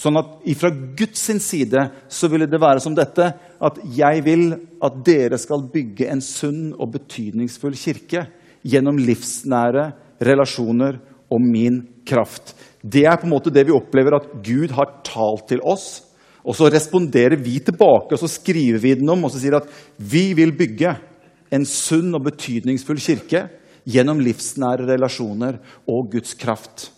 Sånn 0.01 0.17
at 0.17 0.47
ifra 0.49 0.71
Guds 0.73 1.27
side 1.45 1.81
så 2.09 2.29
ville 2.33 2.49
det 2.49 2.61
være 2.61 2.81
som 2.81 2.95
dette 2.97 3.27
at 3.37 3.81
jeg 3.97 4.23
vil 4.25 4.45
at 4.81 5.01
dere 5.05 5.37
skal 5.41 5.67
bygge 5.73 6.07
en 6.09 6.23
sunn 6.25 6.71
og 6.73 6.95
betydningsfull 6.95 7.77
kirke 7.77 8.25
gjennom 8.65 8.97
livsnære 9.01 9.91
relasjoner 10.25 10.97
og 11.31 11.43
min 11.45 11.83
kraft. 12.09 12.55
Det 12.81 13.05
er 13.05 13.19
på 13.21 13.29
en 13.29 13.35
måte 13.35 13.53
det 13.53 13.67
vi 13.69 13.77
opplever 13.77 14.17
at 14.17 14.31
Gud 14.45 14.73
har 14.77 15.03
talt 15.05 15.51
til 15.51 15.61
oss. 15.61 16.07
Og 16.49 16.57
så 16.57 16.71
responderer 16.73 17.37
vi 17.37 17.59
tilbake 17.61 18.17
og 18.17 18.23
så 18.23 18.31
skriver 18.31 18.81
vi 18.81 18.95
den 19.03 19.13
om 19.13 19.27
og 19.29 19.35
så 19.35 19.43
sier 19.43 19.59
at 19.59 19.69
vi 20.01 20.31
vil 20.39 20.55
bygge 20.57 20.95
en 21.53 21.67
sunn 21.69 22.15
og 22.17 22.25
betydningsfull 22.31 23.03
kirke 23.05 23.45
gjennom 23.85 24.23
livsnære 24.25 24.89
relasjoner 24.89 25.61
og 25.85 26.09
Guds 26.15 26.33
kraft. 26.41 26.89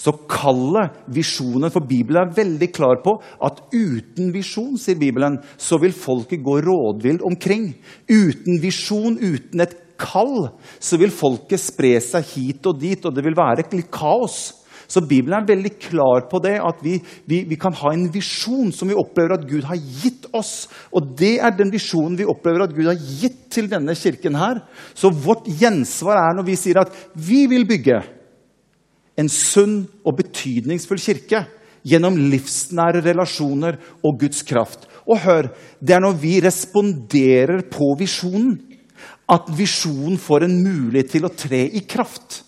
Så 0.00 0.14
kallet, 0.30 0.96
visjonen 1.14 1.72
for 1.72 1.86
Bibelen, 1.86 2.24
er 2.24 2.36
veldig 2.36 2.70
klar 2.74 3.00
på 3.04 3.16
at 3.46 3.62
uten 3.72 4.32
visjon, 4.34 4.74
sier 4.80 4.98
Bibelen, 4.98 5.38
så 5.56 5.78
vil 5.82 5.94
folket 5.94 6.42
gå 6.44 6.58
rådvill 6.66 7.22
omkring. 7.26 7.70
Uten 8.10 8.60
visjon, 8.62 9.18
uten 9.20 9.64
et 9.64 9.78
kall, 10.00 10.50
så 10.82 10.98
vil 11.00 11.14
folket 11.14 11.62
spre 11.62 11.96
seg 12.02 12.26
hit 12.34 12.66
og 12.66 12.80
dit, 12.82 13.00
og 13.06 13.14
det 13.14 13.24
vil 13.24 13.38
være 13.38 13.62
litt 13.62 13.90
kaos. 13.94 14.64
Så 14.90 15.00
Bibelen 15.08 15.38
er 15.38 15.46
veldig 15.48 15.72
klar 15.80 16.26
på 16.30 16.40
det, 16.44 16.58
at 16.60 16.82
vi, 16.84 16.98
vi, 17.30 17.40
vi, 17.48 17.56
kan 17.60 17.74
ha 17.80 17.92
en 17.94 18.04
visjon 18.12 18.72
som 18.74 18.90
vi 18.90 18.98
opplever 18.98 19.38
at 19.38 19.46
Gud 19.48 19.64
har 19.68 19.80
gitt 19.80 20.28
oss. 20.36 20.66
Og 20.92 21.14
det 21.18 21.38
er 21.40 21.54
den 21.56 21.72
visjonen 21.72 22.18
vi 22.18 22.28
opplever 22.28 22.66
at 22.66 22.74
Gud 22.76 22.90
har 22.90 23.00
gitt 23.00 23.46
til 23.54 23.70
denne 23.72 23.96
kirken 23.96 24.36
her. 24.38 24.60
Så 24.92 25.08
vårt 25.08 25.48
gjensvar 25.48 26.20
er 26.20 26.36
når 26.36 26.48
vi 26.50 26.58
sier 26.60 26.82
at 26.82 26.92
vi 27.16 27.46
vil 27.50 27.64
bygge 27.68 28.02
en 29.20 29.30
sunn 29.30 29.84
og 30.04 30.18
betydningsfull 30.18 31.02
kirke 31.02 31.44
gjennom 31.84 32.16
livsnære 32.32 33.02
relasjoner 33.04 33.78
og 34.02 34.18
Guds 34.22 34.42
kraft. 34.46 34.88
Og 35.04 35.20
hør, 35.20 35.50
det 35.80 35.96
er 35.96 36.02
når 36.02 36.16
vi 36.22 36.38
responderer 36.44 37.66
på 37.70 37.92
visjonen, 38.00 38.56
at 39.28 39.48
visjonen 39.56 40.18
får 40.20 40.46
en 40.46 40.58
mulighet 40.64 41.14
til 41.14 41.28
å 41.28 41.32
tre 41.32 41.62
i 41.68 41.84
kraft. 41.88 42.42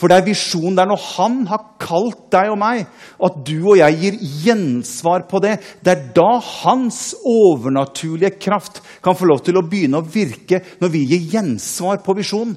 For 0.00 0.08
det 0.08 0.16
er 0.16 0.28
visjonen. 0.30 0.76
Det 0.78 0.84
er 0.86 0.88
når 0.88 1.02
han 1.10 1.34
har 1.50 1.64
kalt 1.80 2.22
deg 2.32 2.52
og 2.54 2.56
meg, 2.62 2.86
at 3.20 3.34
du 3.44 3.56
og 3.58 3.76
jeg 3.82 3.98
gir 4.00 4.16
gjensvar 4.46 5.26
på 5.28 5.42
det. 5.44 5.58
Det 5.84 5.92
er 5.92 6.06
da 6.16 6.30
hans 6.62 7.10
overnaturlige 7.20 8.38
kraft 8.40 8.80
kan 9.04 9.16
få 9.18 9.28
lov 9.28 9.42
til 9.44 9.60
å 9.60 9.66
begynne 9.66 10.00
å 10.00 10.08
virke 10.08 10.62
når 10.80 10.94
vi 10.94 11.04
gir 11.10 11.28
gjensvar 11.36 12.00
på 12.06 12.16
visjonen. 12.16 12.56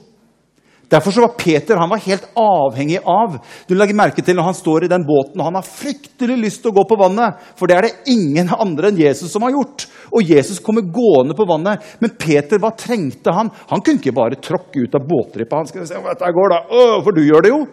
Derfor 0.94 1.22
var 1.22 1.28
Peter 1.28 1.76
var 1.76 1.98
helt 1.98 2.26
avhengig 2.38 3.00
av 3.06 3.40
Du 3.68 3.74
legger 3.74 3.98
merke 3.98 4.22
til 4.22 4.36
når 4.38 4.50
han 4.52 4.58
står 4.58 4.86
i 4.86 4.90
den 4.92 5.06
båten 5.08 5.40
og 5.40 5.48
han 5.48 5.58
har 5.58 5.66
fryktelig 5.66 6.36
lyst 6.38 6.62
til 6.62 6.70
å 6.70 6.76
gå 6.78 6.84
på 6.90 6.98
vannet. 7.00 7.40
For 7.58 7.70
det 7.70 7.78
er 7.78 7.88
det 7.88 8.14
ingen 8.14 8.52
andre 8.66 8.92
enn 8.92 9.00
Jesus 9.02 9.32
som 9.34 9.46
har 9.48 9.56
gjort. 9.56 9.88
Og 10.14 10.30
Jesus 10.30 10.62
kommer 10.62 10.86
gående 10.86 11.34
på 11.38 11.48
vannet. 11.50 11.82
Men 12.04 12.14
Peter, 12.20 12.62
hva 12.62 12.74
trengte 12.78 13.34
han? 13.34 13.50
Han 13.72 13.82
kunne 13.82 14.04
ikke 14.04 14.14
bare 14.14 14.38
tråkke 14.38 14.86
ut 14.86 14.98
av 15.00 15.08
båtrippa. 15.10 15.64
Han 15.64 15.72
skulle 15.72 15.90
se, 15.90 15.98
dette 15.98 16.34
går 16.38 16.54
da. 16.54 16.62
Å, 16.70 16.84
for 17.06 17.18
du 17.18 17.24
gjør 17.26 17.48
det 17.48 17.54
jo. 17.56 17.64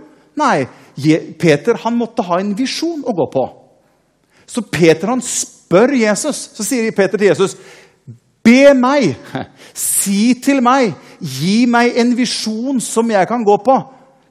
Nei, 0.41 0.65
Peter 1.41 1.77
han 1.83 1.99
måtte 1.99 2.25
ha 2.25 2.41
en 2.41 2.55
visjon 2.57 3.05
å 3.05 3.17
gå 3.17 3.29
på. 3.35 3.45
Så 4.49 4.65
Peter 4.73 5.13
han 5.13 5.21
spør 5.25 5.93
Jesus. 5.99 6.47
Så 6.57 6.65
sier 6.67 6.89
Peter 6.97 7.21
til 7.21 7.29
Jesus, 7.29 7.59
be 8.47 8.73
meg, 8.75 9.13
si 9.77 10.33
til 10.43 10.63
meg 10.65 10.95
Gi 11.21 11.67
meg 11.69 11.97
en 12.01 12.15
visjon 12.17 12.81
som 12.83 13.11
jeg 13.13 13.29
kan 13.29 13.45
gå 13.45 13.57
på. 13.65 13.77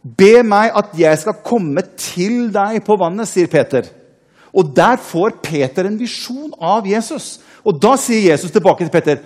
Be 0.02 0.44
meg 0.48 0.74
at 0.78 0.94
jeg 0.98 1.22
skal 1.22 1.42
komme 1.46 1.84
til 2.00 2.48
deg 2.54 2.80
på 2.86 2.98
vannet, 3.00 3.30
sier 3.30 3.50
Peter. 3.52 3.88
Og 4.56 4.72
der 4.76 4.98
får 5.02 5.38
Peter 5.44 5.86
en 5.86 6.00
visjon 6.00 6.54
av 6.58 6.88
Jesus. 6.90 7.38
Og 7.66 7.78
da 7.82 7.96
sier 8.00 8.32
Jesus 8.32 8.52
tilbake 8.52 8.86
til 8.86 8.92
Peter, 8.92 9.18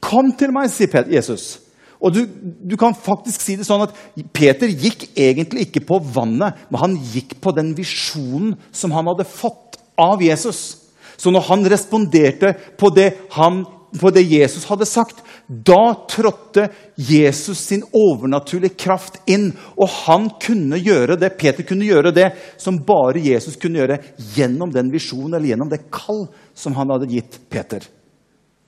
'Kom 0.00 0.32
til 0.32 0.52
meg', 0.52 0.70
sier 0.70 1.04
Jesus. 1.08 1.60
Og 2.00 2.14
du, 2.14 2.26
du, 2.70 2.76
kan 2.76 2.96
faktisk 2.96 3.42
si 3.44 3.58
det 3.60 3.66
sånn 3.68 3.84
at 3.84 3.92
Peter 4.32 4.66
gikk 4.66 5.10
egentlig 5.12 5.66
ikke 5.66 5.82
på 5.84 5.98
vannet, 6.14 6.56
men 6.70 6.80
han 6.80 6.96
gikk 6.96 7.36
på 7.44 7.52
den 7.52 7.74
visjonen 7.76 8.54
som 8.72 8.94
han 8.96 9.10
hadde 9.12 9.28
fått 9.28 9.76
av 10.00 10.22
Jesus. 10.24 10.88
Så 11.20 11.28
når 11.32 11.44
han 11.50 11.66
responderte 11.68 12.54
på 12.80 12.88
det, 12.96 13.12
han, 13.36 13.66
på 14.00 14.12
det 14.16 14.24
Jesus 14.24 14.64
hadde 14.64 14.88
sagt, 14.88 15.20
da 15.50 16.06
trådte 16.06 16.68
Jesus 16.94 17.58
sin 17.58 17.80
overnaturlige 17.90 18.76
kraft 18.78 19.16
inn, 19.26 19.48
og 19.74 19.88
han 20.04 20.28
kunne 20.38 20.78
gjøre 20.78 21.16
det, 21.18 21.32
Peter 21.40 21.66
kunne 21.66 21.88
gjøre 21.88 22.12
det 22.14 22.28
som 22.60 22.78
bare 22.86 23.18
Jesus 23.18 23.56
kunne 23.58 23.80
gjøre 23.82 23.98
gjennom 24.36 24.70
den 24.70 24.92
visjonen 24.94 25.34
eller 25.34 25.50
gjennom 25.50 25.72
det 25.72 25.82
kall 25.90 26.28
som 26.54 26.76
han 26.78 26.94
hadde 26.94 27.10
gitt 27.10 27.40
Peter. 27.50 27.82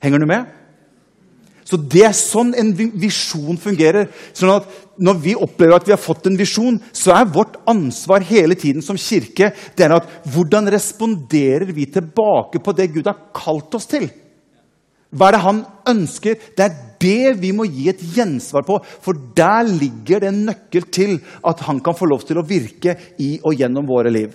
Henger 0.03 0.19
du 0.19 0.27
med? 0.27 0.51
Så 1.63 1.79
Det 1.79 2.03
er 2.03 2.11
sånn 2.11 2.51
en 2.59 2.73
visjon 2.75 3.55
fungerer. 3.57 4.09
Sånn 4.35 4.51
at 4.51 4.67
Når 4.99 5.15
vi 5.23 5.31
opplever 5.33 5.73
at 5.79 5.87
vi 5.87 5.93
har 5.95 5.97
fått 5.97 6.27
en 6.29 6.35
visjon, 6.37 6.75
så 6.93 7.15
er 7.15 7.31
vårt 7.33 7.55
ansvar 7.65 8.21
hele 8.27 8.53
tiden 8.53 8.83
som 8.85 8.99
kirke 8.99 9.47
det 9.73 9.87
er 9.87 9.95
at 9.95 10.11
hvordan 10.29 10.69
responderer 10.69 11.71
vi 11.73 11.87
tilbake 11.89 12.61
på 12.61 12.75
det 12.77 12.91
Gud 12.93 13.09
har 13.09 13.31
kalt 13.33 13.73
oss 13.73 13.89
til? 13.89 14.05
Hva 15.13 15.29
er 15.29 15.35
det 15.35 15.43
han 15.43 15.61
ønsker? 15.93 16.41
Det 16.57 16.65
er 16.65 16.77
det 17.03 17.35
vi 17.41 17.51
må 17.55 17.67
gi 17.69 17.89
et 17.91 18.01
gjensvar 18.15 18.65
på. 18.67 18.79
For 19.03 19.17
der 19.37 19.67
ligger 19.69 20.23
det 20.23 20.31
en 20.31 20.41
nøkkel 20.49 20.87
til 20.93 21.19
at 21.45 21.63
han 21.67 21.81
kan 21.85 21.97
få 21.97 22.09
lov 22.09 22.25
til 22.27 22.41
å 22.41 22.47
virke 22.47 22.97
i 23.21 23.35
og 23.43 23.55
gjennom 23.59 23.87
våre 23.89 24.11
liv. 24.13 24.33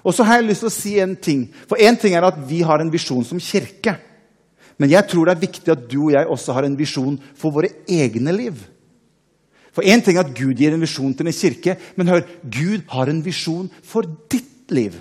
Og 0.00 0.16
så 0.16 0.24
har 0.24 0.40
jeg 0.40 0.48
lyst 0.48 0.64
til 0.64 0.70
å 0.70 0.74
si 0.74 0.94
en 1.02 1.14
ting. 1.16 1.44
For 1.68 1.80
én 1.80 1.98
ting 2.00 2.16
er 2.16 2.26
at 2.26 2.38
vi 2.48 2.62
har 2.66 2.80
en 2.82 2.92
visjon 2.92 3.24
som 3.26 3.42
kirke. 3.42 3.98
Men 4.80 4.92
jeg 4.94 5.10
tror 5.10 5.28
det 5.28 5.34
er 5.36 5.44
viktig 5.44 5.72
at 5.74 5.88
du 5.90 5.98
og 6.06 6.14
jeg 6.14 6.28
også 6.32 6.56
har 6.56 6.66
en 6.66 6.78
visjon 6.78 7.18
for 7.36 7.52
våre 7.52 7.68
egne 7.84 8.32
liv. 8.32 8.56
For 9.76 9.86
én 9.86 10.02
ting 10.02 10.16
er 10.16 10.24
at 10.24 10.32
Gud 10.34 10.58
gir 10.58 10.72
en 10.74 10.82
visjon 10.82 11.12
til 11.14 11.28
en 11.28 11.36
kirke, 11.36 11.76
men 11.94 12.08
hør, 12.10 12.24
Gud 12.42 12.88
har 12.90 13.12
en 13.12 13.20
visjon 13.22 13.68
for 13.86 14.08
ditt 14.32 14.72
liv. 14.72 14.96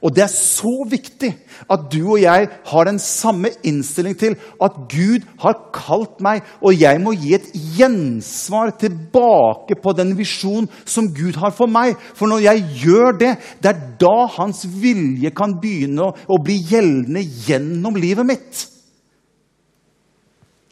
Og 0.00 0.14
det 0.16 0.22
er 0.24 0.32
så 0.32 0.72
viktig 0.88 1.28
at 1.70 1.82
du 1.92 1.98
og 2.14 2.22
jeg 2.22 2.46
har 2.70 2.88
den 2.88 2.98
samme 3.02 3.50
innstilling 3.66 4.16
til 4.16 4.36
at 4.62 4.78
Gud 4.88 5.26
har 5.42 5.58
kalt 5.76 6.22
meg, 6.24 6.40
og 6.64 6.72
jeg 6.80 7.02
må 7.04 7.12
gi 7.12 7.34
et 7.36 7.50
gjensvar 7.76 8.72
tilbake 8.80 9.76
på 9.82 9.92
den 9.98 10.14
visjonen 10.16 10.70
som 10.88 11.10
Gud 11.12 11.36
har 11.42 11.52
for 11.56 11.68
meg. 11.68 12.00
For 12.16 12.32
når 12.32 12.46
jeg 12.46 12.64
gjør 12.80 13.20
det, 13.20 13.34
det 13.60 13.72
er 13.74 13.84
da 14.00 14.16
hans 14.38 14.64
vilje 14.64 15.34
kan 15.36 15.58
begynne 15.60 16.08
å, 16.08 16.16
å 16.16 16.40
bli 16.40 16.56
gjeldende 16.72 17.26
gjennom 17.44 18.00
livet 18.00 18.28
mitt. 18.32 18.64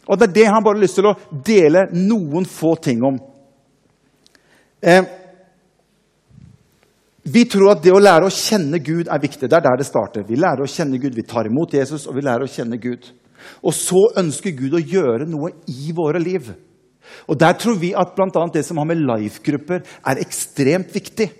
Og 0.08 0.16
det 0.16 0.30
er 0.30 0.36
det 0.38 0.48
han 0.48 0.64
bare 0.64 0.78
har 0.78 0.86
lyst 0.86 0.96
til 0.96 1.10
å 1.10 1.18
dele 1.44 1.90
noen 1.92 2.48
få 2.48 2.78
ting 2.80 3.04
om. 3.04 3.20
Eh, 4.80 5.04
vi 7.32 7.44
tror 7.50 7.72
at 7.72 7.82
det 7.84 7.92
å 7.94 8.00
lære 8.02 8.28
å 8.28 8.34
kjenne 8.34 8.80
Gud 8.84 9.08
er 9.10 9.22
viktig. 9.22 9.48
Det 9.48 9.56
er 9.58 9.64
der 9.64 9.80
det 9.80 9.88
starter. 9.88 10.26
Vi 10.28 10.38
lærer 10.38 10.64
å 10.64 10.70
kjenne 10.70 11.00
Gud, 11.00 11.16
vi 11.16 11.26
tar 11.26 11.48
imot 11.50 11.74
Jesus, 11.74 12.06
og 12.06 12.16
vi 12.18 12.24
lærer 12.26 12.46
å 12.46 12.52
kjenne 12.52 12.78
Gud. 12.80 13.10
Og 13.62 13.74
så 13.74 14.04
ønsker 14.20 14.56
Gud 14.56 14.76
å 14.76 14.82
gjøre 14.82 15.26
noe 15.28 15.52
i 15.70 15.92
våre 15.96 16.22
liv. 16.22 16.52
Og 17.28 17.38
Der 17.40 17.56
tror 17.58 17.78
vi 17.80 17.94
at 17.96 18.14
bl.a. 18.16 18.46
det 18.52 18.64
som 18.66 18.78
har 18.80 18.88
med 18.88 19.02
life-grupper, 19.02 19.84
er 20.06 20.22
ekstremt 20.22 20.94
viktig. 20.94 21.30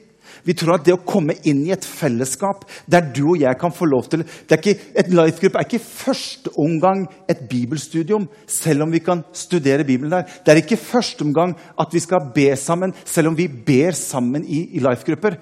Vi 0.45 0.55
tror 0.57 0.77
at 0.77 0.85
det 0.87 0.95
å 0.95 1.05
komme 1.05 1.35
inn 1.49 1.65
i 1.67 1.73
et 1.75 1.85
fellesskap 1.85 2.65
der 2.91 3.09
du 3.15 3.25
og 3.33 3.41
jeg 3.41 3.59
kan 3.61 3.73
få 3.75 3.89
lov 3.89 4.07
til 4.11 4.23
det 4.23 4.55
er 4.55 4.61
ikke, 4.63 4.91
Et 5.03 5.11
life-gruppe 5.13 5.61
er 5.61 5.67
ikke 5.67 5.83
første 5.83 6.53
omgang 6.61 7.05
et 7.29 7.43
bibelstudium, 7.51 8.29
selv 8.47 8.87
om 8.87 8.93
vi 8.95 9.03
kan 9.05 9.25
studere 9.33 9.85
Bibelen 9.85 10.13
der. 10.15 10.29
Det 10.45 10.53
er 10.53 10.63
ikke 10.63 10.81
første 10.81 11.27
omgang 11.27 11.57
at 11.79 11.93
vi 11.93 12.01
skal 12.01 12.31
be 12.35 12.51
sammen, 12.57 12.95
selv 13.05 13.33
om 13.33 13.39
vi 13.39 13.49
ber 13.49 13.93
sammen 13.97 14.45
i, 14.45 14.65
i 14.79 14.85
life-grupper. 14.85 15.39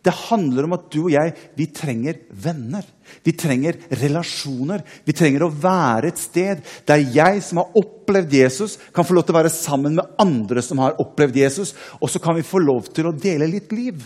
Det 0.00 0.12
handler 0.16 0.64
om 0.64 0.74
at 0.78 0.86
du 0.92 1.02
og 1.02 1.10
jeg 1.12 1.34
vi 1.58 1.66
trenger 1.76 2.22
venner. 2.32 2.86
Vi 3.26 3.34
trenger 3.36 3.76
relasjoner. 4.00 4.84
Vi 5.04 5.16
trenger 5.16 5.44
å 5.44 5.52
være 5.52 6.08
et 6.08 6.20
sted 6.20 6.62
der 6.88 7.04
jeg 7.14 7.42
som 7.44 7.60
har 7.60 7.76
opplevd 7.76 8.32
Jesus, 8.40 8.78
kan 8.94 9.06
få 9.06 9.16
lov 9.16 9.26
til 9.26 9.36
å 9.36 9.40
være 9.40 9.52
sammen 9.52 9.98
med 9.98 10.16
andre 10.22 10.64
som 10.64 10.80
har 10.82 10.96
opplevd 11.02 11.36
Jesus. 11.42 11.74
Og 12.00 12.08
så 12.12 12.22
kan 12.22 12.38
vi 12.38 12.46
få 12.46 12.62
lov 12.64 12.88
til 12.94 13.10
å 13.10 13.16
dele 13.16 13.50
litt 13.50 13.74
liv. 13.76 14.00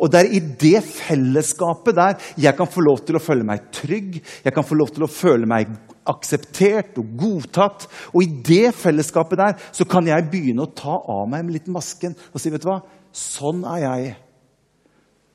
Og 0.00 0.10
det 0.12 0.20
er 0.20 0.34
i 0.36 0.40
det 0.60 0.80
fellesskapet 0.84 1.96
der 1.96 2.32
jeg 2.40 2.56
kan 2.58 2.68
få 2.68 2.82
lov 2.84 3.00
til 3.06 3.16
å 3.16 3.22
føle 3.22 3.46
meg 3.46 3.70
trygg, 3.74 4.18
jeg 4.44 4.52
kan 4.52 4.66
få 4.66 4.76
lov 4.76 4.92
til 4.92 5.06
å 5.06 5.12
føle 5.12 5.48
meg 5.48 5.70
akseptert 6.10 6.98
og 7.00 7.14
godtatt. 7.20 7.86
Og 8.12 8.24
i 8.24 8.32
det 8.50 8.74
fellesskapet 8.76 9.40
der 9.40 9.70
så 9.70 9.86
kan 9.88 10.08
jeg 10.08 10.28
begynne 10.32 10.66
å 10.66 10.74
ta 10.76 10.98
av 11.00 11.28
meg 11.30 11.46
med 11.46 11.58
litt 11.58 11.70
masken 11.72 12.16
og 12.32 12.42
si 12.42 12.52
vet 12.52 12.64
du 12.64 12.70
hva, 12.70 12.82
sånn 13.14 13.64
er 13.68 13.86
jeg. 13.86 14.10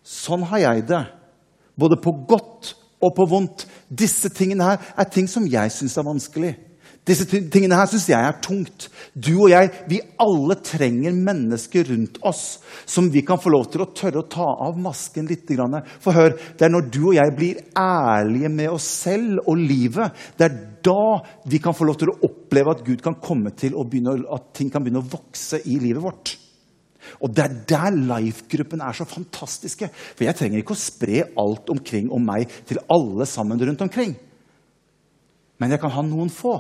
Sånn 0.05 0.45
har 0.51 0.61
jeg 0.61 0.85
det. 0.91 1.01
Både 1.75 1.97
på 1.99 2.13
godt 2.29 2.75
og 3.03 3.15
på 3.17 3.25
vondt. 3.29 3.65
Disse 3.89 4.29
tingene 4.33 4.69
her 4.69 4.93
er 4.95 5.09
ting 5.11 5.27
som 5.29 5.47
jeg 5.49 5.73
syns 5.73 5.97
er 5.97 6.07
vanskelig. 6.07 6.53
Disse 7.05 7.27
tingene 7.29 7.77
her 7.77 7.89
syns 7.89 8.07
jeg 8.09 8.17
er 8.17 8.37
tungt. 8.41 8.87
Du 9.13 9.35
og 9.35 9.51
jeg, 9.51 9.69
vi 9.89 9.99
alle 10.21 10.57
trenger 10.65 11.13
mennesker 11.13 11.85
rundt 11.91 12.17
oss 12.25 12.43
som 12.89 13.11
vi 13.13 13.21
kan 13.25 13.37
få 13.41 13.51
lov 13.53 13.67
til 13.69 13.83
å 13.85 13.91
tørre 13.93 14.23
å 14.23 14.29
ta 14.29 14.47
av 14.65 14.79
masken 14.81 15.29
litt. 15.29 15.51
For 16.01 16.17
hør, 16.17 16.33
det 16.57 16.65
er 16.65 16.73
når 16.73 16.87
du 16.89 17.01
og 17.11 17.17
jeg 17.17 17.35
blir 17.37 17.61
ærlige 17.77 18.49
med 18.53 18.73
oss 18.73 18.87
selv 19.05 19.43
og 19.45 19.61
livet, 19.61 20.17
det 20.37 20.47
er 20.47 20.57
da 20.85 21.19
vi 21.49 21.61
kan 21.61 21.77
få 21.77 21.85
lov 21.89 21.99
til 22.01 22.13
å 22.13 22.17
oppleve 22.25 22.73
at 22.73 22.81
Gud 22.87 23.05
kan 23.05 23.19
komme 23.21 23.53
til 23.57 23.77
og 23.77 23.91
begynne, 23.91 24.17
at 24.25 24.49
ting 24.57 24.73
kan 24.73 24.81
begynne 24.85 25.05
å 25.05 25.13
vokse 25.13 25.61
i 25.69 25.77
livet 25.81 26.01
vårt. 26.01 26.37
Og 27.21 27.33
Det 27.35 27.43
er 27.43 27.57
der 27.69 27.97
life-gruppene 27.97 28.85
er 28.87 28.97
så 28.97 29.07
fantastiske. 29.09 29.89
For 29.89 30.25
jeg 30.27 30.35
trenger 30.35 30.61
ikke 30.61 30.75
å 30.75 30.79
spre 30.79 31.25
alt 31.41 31.69
omkring 31.69 32.11
om 32.11 32.23
meg 32.25 32.49
til 32.67 32.81
alle 32.89 33.27
sammen 33.29 33.61
rundt 33.61 33.81
omkring. 33.81 34.15
Men 35.59 35.71
jeg 35.71 35.79
kan 35.81 35.93
ha 35.95 36.03
noen 36.05 36.29
få 36.33 36.57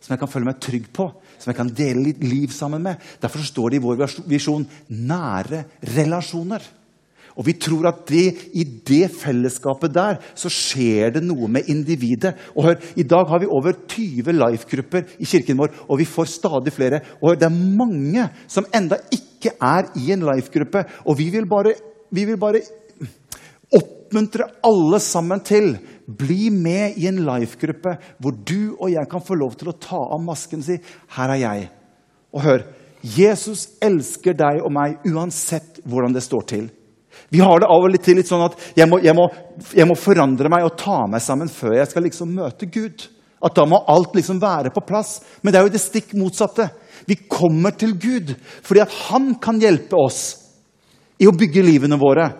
som 0.00 0.14
jeg 0.14 0.20
kan 0.22 0.30
føle 0.32 0.48
meg 0.48 0.60
trygg 0.64 0.86
på, 0.96 1.04
som 1.36 1.50
jeg 1.50 1.58
kan 1.58 1.70
dele 1.76 2.06
litt 2.06 2.22
liv 2.24 2.52
sammen 2.56 2.80
med. 2.80 3.00
Derfor 3.20 3.44
står 3.44 3.74
det 3.74 3.80
i 3.80 3.84
vår 3.84 3.98
visjon 4.30 4.64
'nære 4.88 5.64
relasjoner'. 5.84 6.79
Og 7.36 7.46
vi 7.46 7.54
tror 7.60 7.90
at 7.90 8.02
det, 8.10 8.50
i 8.52 8.64
det 8.64 9.10
fellesskapet 9.14 9.94
der 9.94 10.18
så 10.38 10.50
skjer 10.52 11.14
det 11.16 11.22
noe 11.24 11.48
med 11.52 11.68
individet. 11.70 12.34
Og 12.56 12.68
hør, 12.68 12.80
I 12.96 13.06
dag 13.06 13.28
har 13.30 13.42
vi 13.42 13.50
over 13.50 13.76
20 13.90 14.34
life-grupper 14.36 15.16
i 15.18 15.28
kirken 15.28 15.60
vår, 15.60 15.74
og 15.88 16.00
vi 16.00 16.08
får 16.08 16.32
stadig 16.34 16.74
flere. 16.74 17.02
Og 17.20 17.30
hør, 17.30 17.40
Det 17.40 17.48
er 17.48 17.62
mange 17.78 18.28
som 18.48 18.66
enda 18.74 19.00
ikke 19.12 19.54
er 19.56 19.92
i 19.96 20.12
en 20.12 20.26
life-gruppe. 20.26 20.84
Og 21.06 21.18
vi 21.18 21.30
vil, 21.30 21.46
bare, 21.48 21.74
vi 22.10 22.24
vil 22.24 22.40
bare 22.40 22.62
oppmuntre 23.70 24.48
alle 24.66 25.00
sammen 25.00 25.40
til 25.46 25.76
bli 26.18 26.50
med 26.50 26.98
i 26.98 27.06
en 27.06 27.22
life-gruppe 27.22 27.94
hvor 28.18 28.34
du 28.34 28.74
og 28.80 28.90
jeg 28.90 29.06
kan 29.10 29.22
få 29.22 29.38
lov 29.38 29.54
til 29.58 29.70
å 29.70 29.78
ta 29.78 30.00
av 30.00 30.22
masken 30.24 30.58
og 30.58 30.66
si 30.66 30.78
'Her 31.14 31.30
er 31.30 31.40
jeg'. 31.44 31.68
Og 32.34 32.42
hør, 32.42 32.62
Jesus 33.02 33.68
elsker 33.80 34.32
deg 34.36 34.60
og 34.64 34.72
meg 34.72 34.98
uansett 35.08 35.80
hvordan 35.84 36.12
det 36.12 36.22
står 36.22 36.42
til. 36.46 36.70
Vi 37.30 37.40
har 37.42 37.62
det 37.62 37.70
av 37.70 37.86
og 37.86 37.96
til 38.02 38.18
litt 38.18 38.28
sånn 38.30 38.44
at 38.46 38.56
jeg 38.78 38.88
må, 38.90 38.98
jeg, 39.04 39.14
må, 39.16 39.28
jeg 39.76 39.86
må, 39.86 39.96
forandre 39.98 40.50
meg 40.52 40.66
og 40.66 40.76
ta 40.80 41.04
meg 41.10 41.22
sammen 41.22 41.50
før 41.50 41.76
jeg 41.78 41.90
skal 41.90 42.06
liksom 42.06 42.34
møte 42.34 42.68
Gud. 42.70 43.06
At 43.40 43.56
da 43.56 43.64
må 43.64 43.80
alt 43.88 44.14
liksom 44.18 44.40
være 44.42 44.72
på 44.74 44.82
plass. 44.84 45.18
Men 45.40 45.52
det 45.52 45.60
er 45.60 45.66
jo 45.66 45.72
det 45.72 45.82
stikk 45.82 46.12
motsatte. 46.18 46.68
Vi 47.08 47.16
kommer 47.30 47.74
til 47.78 47.96
Gud 47.98 48.34
fordi 48.66 48.82
at 48.84 48.94
han 49.08 49.32
kan 49.42 49.60
hjelpe 49.62 49.98
oss 49.98 50.22
i 51.20 51.28
å 51.28 51.36
bygge 51.36 51.64
livene 51.64 51.98
våre. 52.00 52.30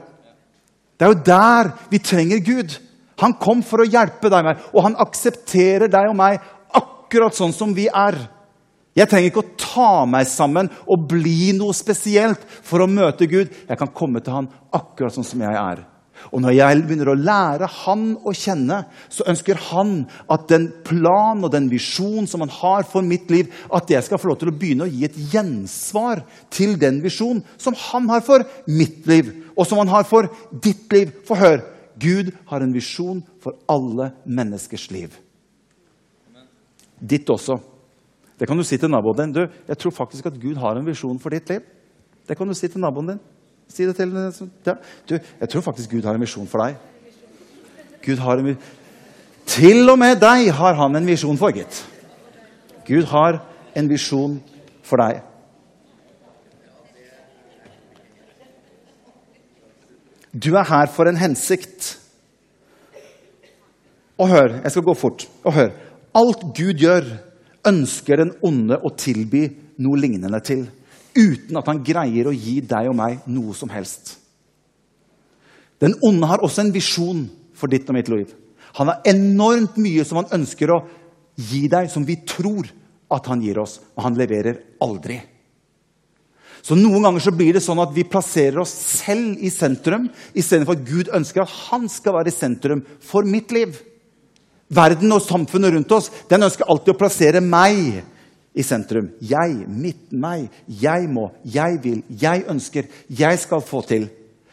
Det 0.97 1.07
er 1.07 1.15
jo 1.15 1.25
der 1.25 1.73
vi 1.93 2.03
trenger 2.05 2.43
Gud. 2.45 2.75
Han 3.21 3.37
kom 3.41 3.63
for 3.65 3.83
å 3.83 3.89
hjelpe 3.89 4.31
deg 4.33 4.41
og 4.41 4.49
meg, 4.49 4.67
og 4.73 4.85
han 4.85 4.99
aksepterer 5.01 5.91
deg 5.93 6.09
og 6.09 6.17
meg 6.17 6.41
akkurat 6.77 7.37
sånn 7.37 7.53
som 7.57 7.73
vi 7.77 7.87
er. 7.89 8.17
Jeg 9.01 9.09
trenger 9.09 9.31
ikke 9.31 9.45
å 9.45 9.53
ta 9.57 9.93
meg 10.09 10.29
sammen 10.29 10.69
og 10.85 11.07
bli 11.09 11.55
noe 11.57 11.73
spesielt 11.77 12.43
for 12.67 12.85
å 12.85 12.91
møte 12.91 13.29
Gud. 13.31 13.49
Jeg 13.49 13.81
kan 13.81 13.95
komme 13.97 14.21
til 14.21 14.37
Han 14.37 14.51
akkurat 14.77 15.15
sånn 15.15 15.27
som 15.27 15.41
jeg 15.41 15.57
er. 15.57 15.87
Og 16.29 16.43
når 16.45 16.53
jeg 16.53 16.83
begynner 16.85 17.09
å 17.09 17.17
lære 17.17 17.69
Han 17.87 18.03
å 18.29 18.35
kjenne, 18.37 18.83
så 19.09 19.25
ønsker 19.31 19.61
Han 19.71 19.95
at 20.29 20.45
den 20.53 20.69
plan 20.85 21.41
og 21.41 21.53
den 21.55 21.71
visjon 21.73 22.29
som 22.29 22.45
han 22.45 22.53
har 22.61 22.85
for 22.91 23.07
mitt 23.07 23.31
liv, 23.33 23.49
at 23.73 23.89
jeg 23.91 24.05
skal 24.05 24.21
få 24.21 24.29
lov 24.31 24.41
til 24.43 24.53
å 24.53 24.57
begynne 24.61 24.85
å 24.85 24.93
gi 24.93 25.07
et 25.09 25.17
gjensvar 25.33 26.21
til 26.53 26.77
den 26.81 27.01
visjonen 27.05 27.41
som 27.57 27.79
Han 27.89 28.11
har 28.13 28.21
for 28.27 28.45
mitt 28.69 29.09
liv, 29.09 29.33
og 29.57 29.65
som 29.67 29.81
Han 29.81 29.93
har 29.93 30.05
for 30.09 30.29
ditt 30.53 30.93
liv. 30.93 31.17
For 31.25 31.41
hør, 31.41 31.65
Gud 32.01 32.35
har 32.53 32.65
en 32.65 32.77
visjon 32.77 33.25
for 33.41 33.57
alle 33.71 34.13
menneskers 34.29 34.91
liv. 34.93 35.17
Ditt 37.01 37.33
også. 37.33 37.57
Det 38.41 38.49
kan 38.49 38.57
du 38.57 38.65
si 38.65 38.79
til 38.81 38.89
naboen 38.89 39.19
din. 39.19 39.33
Du, 39.37 39.43
jeg 39.69 39.79
tror 39.79 39.93
faktisk 39.93 40.27
at 40.27 40.41
Gud 40.41 40.57
har 40.57 40.79
en 40.79 40.87
visjon 40.87 41.19
for 41.21 41.29
ditt 41.29 41.49
liv. 41.51 41.61
Det 42.29 42.37
kan 42.37 42.49
du 42.49 42.55
si 42.55 42.69
til 42.69 42.81
naboen 42.81 43.13
din. 43.13 43.21
Si 43.69 43.85
det 43.87 43.97
til 43.97 44.15
ja. 44.67 44.75
Du, 45.09 45.19
jeg 45.41 45.49
tror 45.49 45.61
faktisk 45.61 45.91
Gud 45.91 46.03
har 46.03 46.15
en 46.17 46.21
visjon 46.21 46.49
for 46.49 46.65
deg. 46.65 46.77
Gud 48.07 48.17
har 48.17 48.41
en 48.41 48.57
Til 49.47 49.91
og 49.91 49.99
med 49.99 50.17
deg 50.21 50.53
har 50.55 50.75
han 50.75 50.97
en 50.97 51.07
visjon 51.07 51.39
for, 51.39 51.53
gitt. 51.53 51.85
Gud 52.87 53.05
har 53.11 53.43
en 53.77 53.89
visjon 53.89 54.41
for 54.83 54.97
deg. 54.97 55.21
Du 60.33 60.55
er 60.55 60.65
her 60.65 60.87
for 60.87 61.11
en 61.11 61.17
hensikt. 61.17 61.99
Og 64.19 64.29
hør, 64.29 64.61
jeg 64.63 64.71
skal 64.71 64.83
gå 64.83 64.95
fort. 64.95 65.29
Og 65.45 65.53
hør. 65.53 65.71
Alt 66.15 66.41
Gud 66.57 66.79
gjør, 66.79 67.05
ønsker 67.67 68.23
den 68.23 68.33
onde 68.47 68.79
å 68.81 68.93
tilby 68.97 69.47
noe 69.83 70.01
lignende 70.01 70.41
til. 70.45 70.65
Uten 71.17 71.59
at 71.59 71.69
han 71.71 71.83
greier 71.85 72.31
å 72.31 72.35
gi 72.35 72.61
deg 72.63 72.91
og 72.91 72.97
meg 72.99 73.27
noe 73.31 73.57
som 73.57 73.73
helst. 73.73 74.17
Den 75.81 75.97
onde 76.05 76.29
har 76.29 76.45
også 76.45 76.65
en 76.65 76.75
visjon 76.75 77.25
for 77.57 77.73
ditt 77.73 77.89
og 77.89 77.97
mitt 77.97 78.11
liv. 78.13 78.31
Han 78.79 78.93
har 78.93 79.03
enormt 79.11 79.79
mye 79.81 80.05
som 80.07 80.21
han 80.21 80.31
ønsker 80.41 80.71
å 80.73 80.83
gi 81.41 81.67
deg, 81.73 81.89
som 81.91 82.05
vi 82.07 82.21
tror 82.29 82.69
at 83.11 83.27
han 83.33 83.43
gir 83.43 83.59
oss. 83.63 83.81
Og 83.97 84.05
han 84.07 84.19
leverer 84.19 84.61
aldri. 84.85 85.19
Så 86.61 86.77
Noen 86.77 87.07
ganger 87.07 87.25
så 87.25 87.33
blir 87.33 87.57
det 87.57 87.65
sånn 87.65 87.81
at 87.81 87.93
vi 87.97 88.05
plasserer 88.05 88.61
oss 88.61 88.73
selv 89.01 89.41
i 89.41 89.49
sentrum 89.53 90.11
istedenfor 90.37 90.77
at 90.77 90.85
Gud 90.85 91.13
ønsker 91.17 91.43
at 91.43 91.55
han 91.71 91.89
skal 91.89 92.19
være 92.19 92.29
i 92.29 92.37
sentrum 92.37 92.83
for 93.01 93.25
mitt 93.25 93.53
liv. 93.57 93.79
Verden 94.71 95.11
og 95.17 95.25
samfunnet 95.25 95.75
rundt 95.75 95.93
oss 95.97 96.09
den 96.31 96.47
ønsker 96.47 96.69
alltid 96.71 96.95
å 96.95 97.01
plassere 97.01 97.43
meg 97.43 98.05
i 98.55 98.65
sentrum. 98.67 99.11
Jeg, 99.23 99.67
mitt, 99.67 100.09
meg. 100.11 100.49
Jeg 100.81 101.11
må, 101.11 101.31
jeg 101.47 101.79
vil, 101.83 102.01
jeg 102.21 102.47
ønsker, 102.51 102.89
jeg 103.07 103.43
skal 103.43 103.63
få 103.67 103.83
til. 103.87 104.09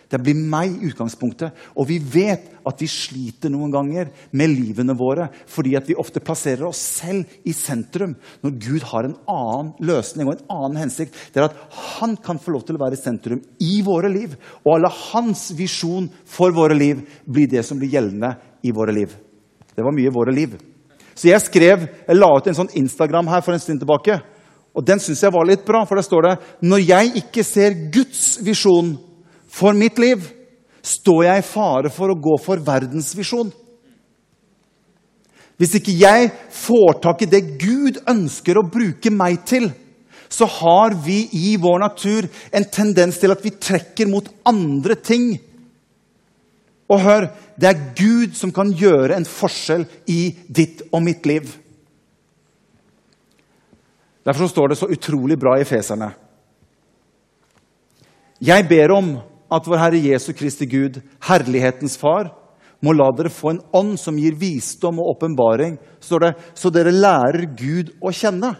Det 0.08 0.20
blir 0.24 0.38
meg 0.40 0.72
i 0.72 0.88
utgangspunktet. 0.88 1.52
Og 1.76 1.90
vi 1.90 1.98
vet 2.00 2.46
at 2.68 2.82
vi 2.82 2.88
sliter 2.90 3.52
noen 3.52 3.74
ganger 3.74 4.10
med 4.40 4.54
livene 4.54 4.96
våre 4.98 5.28
fordi 5.52 5.76
at 5.80 5.88
vi 5.90 5.98
ofte 6.00 6.24
plasserer 6.24 6.66
oss 6.70 6.80
selv 7.02 7.28
i 7.48 7.54
sentrum 7.56 8.16
når 8.44 8.56
Gud 8.64 8.88
har 8.88 9.08
en 9.08 9.18
annen 9.32 9.74
løsning 9.84 10.30
og 10.30 10.38
en 10.38 10.56
annen 10.56 10.82
hensikt. 10.86 11.16
Det 11.34 11.44
er 11.44 11.50
at 11.50 11.78
han 12.00 12.16
kan 12.24 12.40
få 12.40 12.56
lov 12.56 12.66
til 12.68 12.80
å 12.80 12.84
være 12.86 12.98
i 12.98 13.04
sentrum 13.04 13.44
i 13.60 13.82
våre 13.86 14.12
liv. 14.12 14.38
Og 14.64 14.78
alle 14.78 14.94
hans 15.12 15.50
visjon 15.58 16.10
for 16.26 16.56
våre 16.56 16.78
liv 16.78 17.04
blir 17.28 17.52
det 17.52 17.68
som 17.68 17.80
blir 17.80 17.92
gjeldende 17.92 18.38
i 18.64 18.74
våre 18.76 18.96
liv. 18.96 19.12
Det 19.78 19.86
var 19.86 19.94
mye 19.94 20.10
våre 20.10 20.34
liv. 20.34 20.56
Så 21.14 21.30
jeg 21.30 21.42
skrev, 21.44 21.84
jeg 22.08 22.18
la 22.18 22.32
ut 22.34 22.48
en 22.50 22.58
sånn 22.58 22.74
Instagram 22.80 23.30
her 23.30 23.44
for 23.46 23.54
en 23.54 23.62
stund 23.62 23.78
tilbake. 23.84 24.16
Og 24.74 24.86
den 24.86 25.02
syns 25.02 25.22
jeg 25.22 25.34
var 25.34 25.46
litt 25.46 25.66
bra, 25.66 25.84
for 25.86 25.98
der 25.98 26.06
står 26.06 26.26
det 26.26 26.34
Når 26.66 26.82
jeg 26.82 27.14
ikke 27.22 27.46
ser 27.46 27.78
Guds 27.94 28.40
visjon 28.46 28.96
for 29.54 29.78
mitt 29.78 30.02
liv, 30.02 30.26
står 30.82 31.24
jeg 31.28 31.44
i 31.44 31.46
fare 31.46 31.92
for 31.94 32.10
å 32.10 32.18
gå 32.18 32.36
for 32.42 32.62
verdens 32.64 33.12
visjon. 33.18 33.52
Hvis 35.58 35.74
ikke 35.78 35.94
jeg 35.98 36.30
får 36.54 37.00
tak 37.02 37.22
i 37.26 37.30
det 37.30 37.44
Gud 37.62 38.02
ønsker 38.10 38.58
å 38.58 38.66
bruke 38.66 39.14
meg 39.14 39.44
til, 39.50 39.70
så 40.30 40.46
har 40.58 40.98
vi 41.06 41.24
i 41.38 41.56
vår 41.62 41.82
natur 41.86 42.28
en 42.54 42.66
tendens 42.66 43.18
til 43.22 43.34
at 43.34 43.46
vi 43.46 43.54
trekker 43.54 44.10
mot 44.10 44.26
andre 44.46 44.98
ting 44.98 45.36
og 46.88 47.02
hør, 47.04 47.28
det 47.58 47.70
er 47.70 47.86
Gud 47.98 48.36
som 48.38 48.54
kan 48.54 48.70
gjøre 48.70 49.16
en 49.18 49.26
forskjell 49.26 49.88
i 50.10 50.30
ditt 50.48 50.84
og 50.92 51.02
mitt 51.06 51.26
liv. 51.26 51.50
Derfor 54.28 54.50
står 54.52 54.70
det 54.70 54.78
så 54.78 54.90
utrolig 54.92 55.40
bra 55.40 55.56
i 55.58 55.66
Feserne. 55.66 56.12
Jeg 58.44 58.68
ber 58.70 58.94
om 58.94 59.16
at 59.50 59.66
vår 59.66 59.82
Herre 59.82 60.02
Jesu 60.04 60.34
Kristi 60.38 60.68
Gud, 60.70 61.00
herlighetens 61.26 61.98
Far, 61.98 62.30
må 62.84 62.94
la 62.94 63.08
dere 63.16 63.34
få 63.34 63.56
en 63.56 63.64
ånd 63.74 63.96
som 63.98 64.18
gir 64.22 64.36
visdom 64.38 65.00
og 65.02 65.16
åpenbaring, 65.16 65.80
så 66.04 66.70
dere 66.70 66.94
lærer 66.94 67.48
Gud 67.58 67.96
å 67.98 68.14
kjenne. 68.14 68.52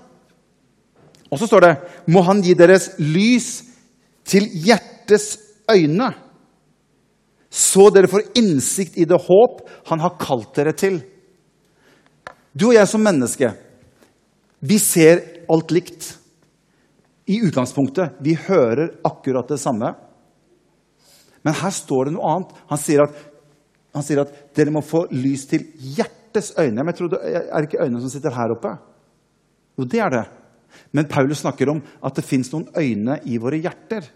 Og 1.30 1.38
så 1.38 1.50
står 1.50 1.66
det 1.66 1.74
må 2.10 2.24
Han 2.26 2.42
gi 2.42 2.56
deres 2.58 2.94
lys 2.98 3.50
til 4.28 4.48
hjertets 4.64 5.36
øyne 5.70 6.14
så 7.50 7.88
dere 7.94 8.10
får 8.12 8.32
innsikt 8.38 8.98
i 8.98 9.06
det 9.08 9.20
håp 9.28 9.62
han 9.88 10.02
har 10.04 10.18
kalt 10.20 10.52
dere 10.58 10.74
til. 10.76 11.00
Du 12.52 12.70
og 12.70 12.76
jeg 12.76 12.90
som 12.90 13.04
menneske, 13.04 13.52
vi 14.60 14.80
ser 14.82 15.22
alt 15.52 15.72
likt. 15.76 16.14
I 17.28 17.42
utgangspunktet. 17.44 18.22
Vi 18.24 18.38
hører 18.40 18.94
akkurat 19.04 19.50
det 19.52 19.60
samme. 19.60 19.90
Men 21.44 21.58
her 21.60 21.74
står 21.76 22.08
det 22.08 22.14
noe 22.16 22.30
annet. 22.32 22.54
Han 22.70 22.80
sier 22.80 23.04
at, 23.04 23.18
han 23.92 24.06
sier 24.08 24.22
at 24.24 24.32
dere 24.56 24.72
må 24.72 24.80
få 24.80 25.04
lys 25.12 25.44
til 25.52 25.66
hjertets 25.98 26.54
øyne. 26.56 26.80
Men 26.80 26.94
jeg 26.94 27.00
tror 27.02 27.12
det 27.12 27.20
er 27.28 27.68
ikke 27.68 27.82
øynene 27.84 28.00
som 28.06 28.14
sitter 28.14 28.36
her 28.36 28.56
oppe? 28.56 28.72
Jo, 29.76 29.84
det 29.84 30.00
er 30.06 30.16
det. 30.16 30.24
Men 30.96 31.10
Paulus 31.12 31.44
snakker 31.44 31.74
om 31.74 31.84
at 31.84 32.16
det 32.16 32.26
fins 32.26 32.50
noen 32.54 32.70
øyne 32.80 33.20
i 33.28 33.38
våre 33.44 33.60
hjerter 33.60 34.08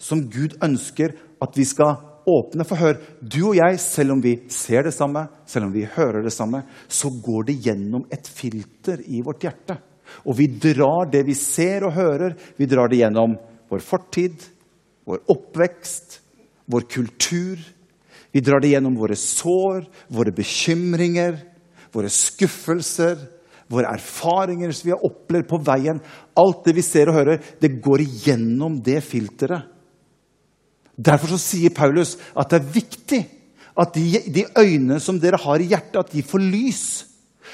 som 0.00 0.22
Gud 0.32 0.58
ønsker 0.64 1.16
at 1.40 1.56
vi 1.56 1.64
skal 1.68 1.96
åpne 2.28 2.64
for 2.68 2.80
hør. 2.80 2.98
Du 3.20 3.40
og 3.50 3.56
jeg, 3.58 3.78
selv 3.82 4.14
om 4.16 4.22
vi 4.24 4.36
ser 4.52 4.86
det 4.86 4.94
samme, 4.96 5.26
selv 5.48 5.68
om 5.68 5.74
vi 5.74 5.86
hører 5.88 6.24
det 6.24 6.32
samme, 6.34 6.62
så 6.88 7.10
går 7.10 7.48
det 7.50 7.60
gjennom 7.66 8.06
et 8.12 8.28
filter 8.28 9.02
i 9.06 9.22
vårt 9.24 9.46
hjerte. 9.46 9.78
Og 10.26 10.36
vi 10.40 10.48
drar 10.60 11.10
det 11.10 11.22
vi 11.28 11.36
ser 11.38 11.86
og 11.86 11.94
hører, 11.96 12.34
vi 12.58 12.68
drar 12.70 12.90
det 12.90 13.00
gjennom 13.02 13.36
vår 13.70 13.84
fortid, 13.84 14.42
vår 15.06 15.22
oppvekst, 15.30 16.20
vår 16.70 16.86
kultur. 16.90 17.60
Vi 18.30 18.42
drar 18.44 18.62
det 18.62 18.72
gjennom 18.74 18.98
våre 18.98 19.16
sår, 19.18 19.84
våre 20.10 20.34
bekymringer, 20.34 21.38
våre 21.94 22.10
skuffelser, 22.12 23.18
våre 23.70 23.90
erfaringer 23.94 24.72
som 24.74 24.88
vi 24.88 24.94
har 24.94 25.04
opplevd 25.06 25.48
på 25.50 25.60
veien. 25.66 26.00
Alt 26.38 26.64
det 26.66 26.74
vi 26.78 26.84
ser 26.86 27.10
og 27.10 27.20
hører, 27.20 27.42
det 27.62 27.78
går 27.82 28.02
igjennom 28.06 28.80
det 28.82 28.98
filteret. 29.06 29.66
Derfor 31.00 31.34
så 31.34 31.40
sier 31.40 31.72
Paulus 31.74 32.16
at 32.36 32.50
det 32.52 32.60
er 32.60 32.72
viktig 32.74 33.20
at 33.80 33.94
de, 33.94 34.20
de 34.28 34.44
øynene 34.58 34.98
som 35.00 35.20
dere 35.20 35.40
har 35.40 35.62
i 35.62 35.70
hjertet, 35.70 36.02
at 36.02 36.12
de 36.12 36.24
får 36.26 36.42
lys. 36.42 36.82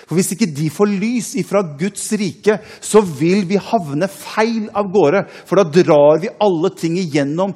For 0.06 0.18
Hvis 0.18 0.32
ikke 0.34 0.48
de 0.54 0.66
får 0.72 0.90
lys 0.90 1.32
ifra 1.40 1.62
Guds 1.78 2.08
rike, 2.18 2.58
så 2.80 3.00
vil 3.00 3.46
vi 3.48 3.60
havne 3.62 4.08
feil 4.12 4.66
av 4.76 4.90
gårde. 4.92 5.24
For 5.46 5.60
da 5.60 5.82
drar 5.82 6.20
vi 6.22 6.32
alle 6.42 6.72
ting 6.76 6.98
igjennom 7.00 7.54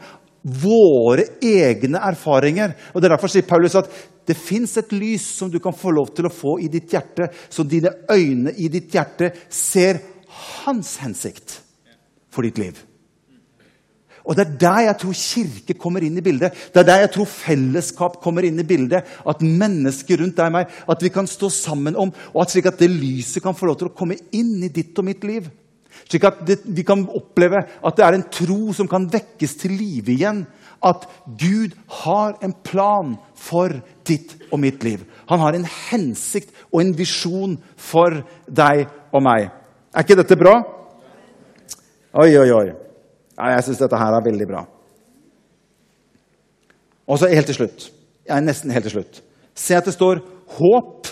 våre 0.62 1.26
egne 1.44 2.00
erfaringer. 2.10 2.76
Og 2.94 3.02
er 3.02 3.14
Derfor 3.14 3.32
sier 3.32 3.48
Paulus 3.48 3.76
at 3.78 3.90
det 4.28 4.38
fins 4.38 4.76
et 4.78 4.92
lys 4.94 5.24
som 5.40 5.50
du 5.50 5.58
kan 5.62 5.74
få 5.76 5.92
lov 5.96 6.12
til 6.14 6.28
å 6.28 6.32
få 6.32 6.58
i 6.62 6.70
ditt 6.70 6.92
hjerte, 6.94 7.30
så 7.50 7.66
dine 7.66 7.92
øyne 8.12 8.54
i 8.56 8.70
ditt 8.72 8.94
hjerte 8.94 9.32
ser 9.50 9.98
hans 10.62 10.94
hensikt 11.02 11.58
for 12.30 12.46
ditt 12.46 12.60
liv. 12.60 12.78
Og 14.30 14.36
Det 14.38 14.44
er 14.46 14.58
der 14.62 14.80
jeg 14.86 14.98
tror 15.00 15.14
kirke 15.18 15.74
kommer 15.74 16.04
inn 16.06 16.18
i 16.20 16.22
bildet. 16.22 16.54
Det 16.70 16.78
er 16.78 16.86
der 16.86 17.00
jeg 17.02 17.10
tror 17.16 17.26
fellesskap 17.26 18.20
kommer 18.22 18.46
inn 18.46 18.62
i 18.62 18.66
bildet. 18.66 19.02
At 19.26 19.40
mennesker 19.42 20.20
rundt 20.22 20.36
deg 20.38 20.46
og 20.46 20.54
meg, 20.54 20.68
at 20.86 21.00
vi 21.02 21.10
kan 21.10 21.26
stå 21.26 21.48
sammen 21.50 21.96
om, 21.98 22.12
og 22.30 22.42
at 22.44 22.52
slik 22.52 22.68
at 22.70 22.78
det 22.78 22.92
lyset 22.92 23.42
kan 23.42 23.56
få 23.58 23.66
lov 23.66 23.80
til 23.80 23.88
å 23.88 23.96
komme 23.96 24.20
inn 24.30 24.60
i 24.62 24.70
ditt 24.70 24.94
og 25.02 25.08
mitt 25.08 25.26
liv. 25.26 25.48
Slik 26.06 26.28
at 26.28 26.44
det, 26.46 26.60
vi 26.62 26.84
kan 26.86 27.02
oppleve 27.10 27.58
at 27.58 27.98
det 27.98 28.04
er 28.06 28.16
en 28.16 28.28
tro 28.30 28.70
som 28.76 28.86
kan 28.90 29.08
vekkes 29.10 29.56
til 29.64 29.74
live 29.74 30.14
igjen. 30.14 30.44
At 30.78 31.08
Gud 31.26 31.74
har 32.04 32.36
en 32.38 32.54
plan 32.54 33.16
for 33.34 33.74
ditt 34.06 34.36
og 34.52 34.60
mitt 34.62 34.86
liv. 34.86 35.02
Han 35.26 35.42
har 35.42 35.58
en 35.58 35.66
hensikt 35.90 36.54
og 36.70 36.84
en 36.84 36.94
visjon 36.94 37.58
for 37.74 38.22
deg 38.46 38.86
og 39.10 39.26
meg. 39.26 39.50
Er 39.90 40.06
ikke 40.06 40.20
dette 40.22 40.38
bra? 40.38 40.54
Oi, 42.22 42.30
oi, 42.38 42.46
oi. 42.54 42.89
Ja, 43.40 43.54
jeg 43.56 43.64
syns 43.64 43.80
dette 43.80 43.96
her 43.96 44.12
er 44.12 44.24
veldig 44.24 44.46
bra. 44.50 44.66
Og 47.08 47.18
så 47.18 47.30
helt 47.32 47.48
til 47.48 47.62
slutt. 47.62 47.86
Ja, 48.28 48.36
nesten 48.44 48.72
helt 48.74 48.84
til 48.86 48.98
slutt. 48.98 49.22
Se 49.56 49.74
at 49.74 49.88
det 49.88 49.94
står 49.96 50.20
'håp', 50.56 51.08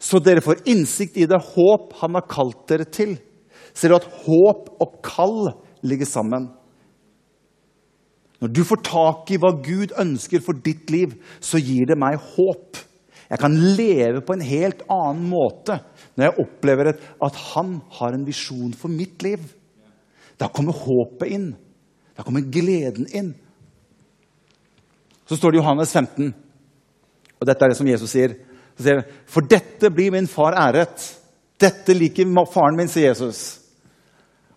så 0.00 0.18
dere 0.18 0.40
får 0.40 0.64
innsikt 0.64 1.16
i 1.16 1.26
det 1.28 1.38
håp 1.52 1.92
han 2.00 2.14
har 2.14 2.26
kalt 2.26 2.66
dere 2.68 2.84
til. 2.84 3.18
ser 3.74 3.88
du 3.88 3.94
at 3.94 4.08
håp 4.24 4.70
og 4.80 5.02
kall 5.02 5.52
ligger 5.82 6.06
sammen. 6.06 6.48
Når 8.40 8.48
du 8.48 8.64
får 8.64 8.82
tak 8.82 9.30
i 9.30 9.36
hva 9.36 9.52
Gud 9.62 9.92
ønsker 10.00 10.40
for 10.40 10.52
ditt 10.52 10.90
liv, 10.90 11.12
så 11.40 11.60
gir 11.60 11.86
det 11.86 11.98
meg 11.98 12.16
håp. 12.16 12.76
Jeg 13.30 13.38
kan 13.38 13.54
leve 13.54 14.20
på 14.20 14.32
en 14.32 14.40
helt 14.40 14.82
annen 14.90 15.28
måte 15.30 15.78
når 16.16 16.24
jeg 16.24 16.38
opplever 16.40 16.88
at 17.22 17.34
han 17.54 17.80
har 18.00 18.12
en 18.12 18.26
visjon 18.26 18.72
for 18.74 18.88
mitt 18.88 19.22
liv. 19.22 19.38
Da 20.40 20.48
kommer 20.48 20.72
håpet 20.72 21.28
inn. 21.28 21.50
Da 22.16 22.24
kommer 22.24 22.40
gleden 22.40 23.06
inn. 23.12 23.34
Så 25.28 25.36
står 25.36 25.52
det 25.52 25.60
i 25.60 25.60
Johannes 25.60 25.92
15, 25.94 26.32
og 27.38 27.46
dette 27.46 27.64
er 27.64 27.70
det 27.70 27.78
som 27.78 27.88
Jesus 27.88 28.10
sier. 28.10 28.32
sier 28.74 29.04
For 29.30 29.46
dette 29.46 29.92
blir 29.94 30.10
min 30.10 30.26
far 30.26 30.56
æret. 30.58 31.04
Dette 31.60 31.94
liker 31.94 32.26
faren 32.50 32.76
min, 32.76 32.90
sier 32.90 33.12
Jesus. 33.12 33.60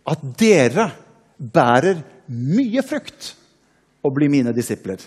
At 0.08 0.24
dere 0.39 0.89
bærer 1.38 2.02
mye 2.28 2.82
frukt 2.84 3.36
og 4.04 4.15
blir 4.15 4.32
mine 4.32 4.56
disipler. 4.56 4.98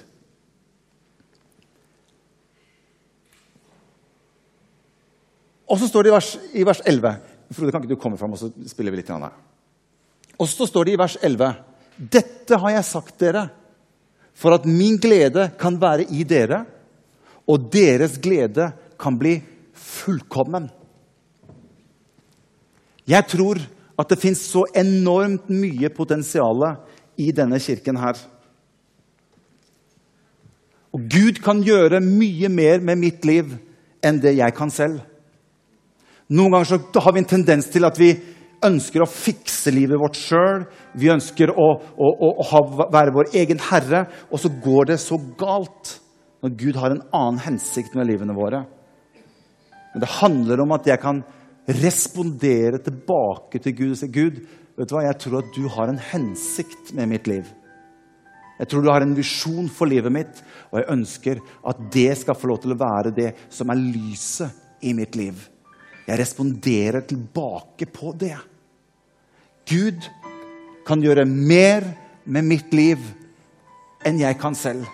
Og 5.67 5.81
så 5.81 5.89
står 5.91 6.07
det 6.07 6.12
i 6.12 6.15
vers, 6.15 6.31
i 6.55 6.67
vers 6.67 6.85
11 6.87 7.17
Frode, 7.47 7.71
kan 7.71 7.83
ikke 7.83 7.95
du 7.95 8.01
komme 8.03 8.19
fram, 8.19 8.33
og 8.35 8.41
så 8.41 8.49
spiller 8.67 8.91
vi 8.91 8.99
litt? 8.99 9.11
Her. 9.11 9.35
Og 10.37 10.49
så 10.51 10.66
står 10.68 10.85
det 10.85 10.96
i 10.96 11.01
vers 11.01 11.16
11.: 11.22 11.53
Dette 11.96 12.59
har 12.61 12.75
jeg 12.77 12.85
sagt 12.85 13.18
dere, 13.20 13.49
for 14.37 14.53
at 14.53 14.66
min 14.68 14.99
glede 15.01 15.51
kan 15.59 15.79
være 15.81 16.09
i 16.12 16.25
dere, 16.29 16.64
og 17.49 17.70
deres 17.72 18.18
glede 18.20 18.72
kan 19.01 19.16
bli 19.18 19.38
fullkommen. 19.72 20.68
Jeg 23.07 23.25
tror 23.31 23.61
at 23.96 24.11
det 24.11 24.20
fins 24.20 24.42
så 24.51 24.66
enormt 24.77 25.49
mye 25.49 25.88
potensial 25.94 26.64
i 27.16 27.31
denne 27.33 27.61
kirken 27.62 27.96
her. 27.96 28.18
Og 30.92 31.05
Gud 31.12 31.40
kan 31.44 31.62
gjøre 31.64 32.01
mye 32.01 32.49
mer 32.53 32.81
med 32.81 33.01
mitt 33.01 33.25
liv 33.29 33.55
enn 34.05 34.20
det 34.20 34.37
jeg 34.37 34.55
kan 34.57 34.72
selv. 34.72 35.01
Noen 36.29 36.57
ganger 36.57 36.68
så 36.72 37.03
har 37.05 37.14
vi 37.14 37.22
en 37.22 37.31
tendens 37.31 37.68
til 37.70 37.87
at 37.87 37.99
vi 38.01 38.14
ønsker 38.64 39.03
å 39.05 39.11
fikse 39.11 39.73
livet 39.75 40.01
vårt 40.01 40.19
sjøl. 40.19 40.64
Vi 40.97 41.11
ønsker 41.12 41.53
å, 41.53 41.69
å, 41.77 42.11
å 42.27 42.47
ha, 42.51 42.62
være 42.92 43.14
vår 43.14 43.33
egen 43.37 43.61
herre, 43.69 44.07
og 44.31 44.40
så 44.42 44.51
går 44.62 44.92
det 44.92 45.01
så 45.03 45.19
galt 45.38 45.99
når 46.45 46.57
Gud 46.61 46.79
har 46.81 46.95
en 46.95 47.05
annen 47.16 47.42
hensikt 47.45 47.97
med 47.99 48.09
livene 48.11 48.37
våre. 48.37 48.62
Men 49.95 50.05
det 50.05 50.14
handler 50.19 50.62
om 50.62 50.75
at 50.77 50.88
jeg 50.88 51.01
kan 51.03 51.23
respondere 51.66 52.79
tilbake 52.85 53.61
til 53.62 53.75
Gud 53.75 53.95
og 53.95 54.01
si 54.01 54.11
Gud, 54.12 54.42
vet 54.77 54.90
du 54.90 54.95
hva, 54.95 55.07
jeg 55.07 55.19
tror 55.23 55.40
at 55.40 55.55
du 55.57 55.64
har 55.73 55.90
en 55.90 56.03
hensikt 56.12 56.92
med 56.97 57.11
mitt 57.11 57.31
liv. 57.31 57.49
Jeg 58.57 58.71
tror 58.71 58.85
du 58.85 58.90
har 58.92 59.05
en 59.05 59.16
visjon 59.16 59.66
for 59.73 59.88
livet 59.88 60.12
mitt, 60.12 60.38
og 60.71 60.81
jeg 60.81 60.92
ønsker 60.95 61.42
at 61.69 61.81
det 61.92 62.11
skal 62.23 62.38
få 62.38 62.53
lov 62.53 62.62
til 62.62 62.73
å 62.73 62.81
være 62.81 63.12
det 63.16 63.33
som 63.53 63.73
er 63.73 63.83
lyset 63.83 64.85
i 64.87 64.95
mitt 64.97 65.16
liv. 65.19 65.37
Jeg 66.07 66.21
responderer 66.21 67.03
tilbake 67.03 67.88
på 67.90 68.12
det. 68.14 68.37
Gud 69.66 70.07
kan 70.87 71.03
gjøre 71.03 71.25
mer 71.27 71.87
med 72.25 72.47
mitt 72.47 72.75
liv 72.75 73.03
enn 74.07 74.21
jeg 74.23 74.38
kan 74.38 74.55
selv. 74.55 74.87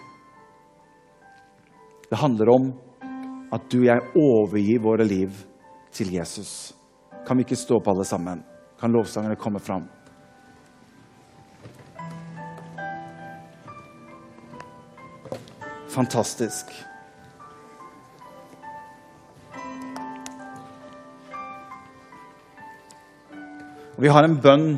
Det 2.08 2.20
handler 2.20 2.52
om 2.52 2.70
at 3.52 3.66
du 3.72 3.82
og 3.82 3.88
jeg 3.90 4.12
overgir 4.16 4.80
våre 4.84 5.04
liv 5.04 5.36
til 5.92 6.14
Jesus. 6.14 6.72
Kan 7.26 7.36
vi 7.36 7.44
ikke 7.44 7.60
stå 7.60 7.78
på 7.80 7.92
alle 7.92 8.06
sammen? 8.08 8.40
Kan 8.80 8.92
lovsangerne 8.92 9.36
komme 9.36 9.60
fram? 9.60 9.84
Fantastisk. 15.92 16.72
Vi 24.02 24.10
har 24.10 24.26
en 24.26 24.34
bønn 24.42 24.70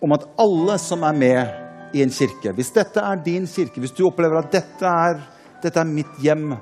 om 0.00 0.12
at 0.14 0.26
alle 0.38 0.76
som 0.78 1.02
er 1.02 1.16
med 1.18 1.96
i 1.98 2.04
en 2.04 2.12
kirke 2.14 2.52
Hvis 2.54 2.70
dette 2.70 3.02
er 3.02 3.22
din 3.24 3.48
kirke, 3.50 3.82
hvis 3.82 3.94
du 3.96 4.04
opplever 4.06 4.38
at 4.38 4.52
dette 4.52 4.86
er, 4.86 5.18
dette 5.62 5.80
er 5.80 5.88
mitt 5.88 6.20
hjem, 6.22 6.54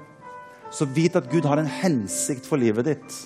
så 0.72 0.88
vit 0.88 1.16
at 1.16 1.28
Gud 1.28 1.44
har 1.44 1.60
en 1.60 1.68
hensikt 1.68 2.48
for 2.48 2.60
livet 2.60 2.88
ditt. 2.88 3.18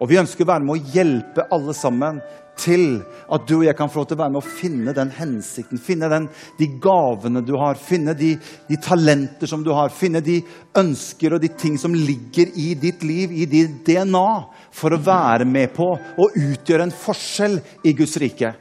Og 0.00 0.10
vi 0.10 0.20
ønsker 0.20 0.44
å 0.44 0.50
være 0.52 0.66
med 0.66 0.76
å 0.76 0.92
hjelpe 0.92 1.48
alle 1.54 1.72
sammen 1.76 2.20
til 2.58 3.02
at 3.32 3.46
du 3.48 3.54
og 3.58 3.64
jeg 3.66 3.76
kan 3.78 3.90
få 3.90 4.02
lov 4.02 4.08
til 4.10 4.18
å 4.18 4.22
være 4.22 4.34
med 4.34 4.40
å 4.42 4.54
finne 4.60 4.94
den 4.96 5.12
hensikten, 5.16 5.80
finne 5.80 6.10
den, 6.12 6.28
de 6.58 6.68
gavene 6.82 7.42
du 7.44 7.54
har, 7.60 7.80
finne 7.80 8.14
de, 8.18 8.34
de, 8.68 8.78
talenter 8.82 9.50
som 9.50 9.64
du 9.64 9.72
har, 9.76 9.92
finne 9.94 10.22
de 10.24 10.40
ønsker 10.78 11.36
og 11.36 11.42
de 11.42 11.52
ting 11.58 11.78
som 11.80 11.94
ligger 11.96 12.52
i 12.58 12.72
ditt 12.78 13.04
liv, 13.06 13.32
i 13.32 13.48
ditt 13.48 13.80
DNA, 13.86 14.26
for 14.74 14.94
å 14.94 15.00
være 15.02 15.48
med 15.48 15.72
på 15.76 15.88
å 15.94 16.28
utgjøre 16.28 16.88
en 16.88 16.94
forskjell 17.04 17.58
i 17.88 17.96
Guds 17.96 18.18
rike. 18.22 18.52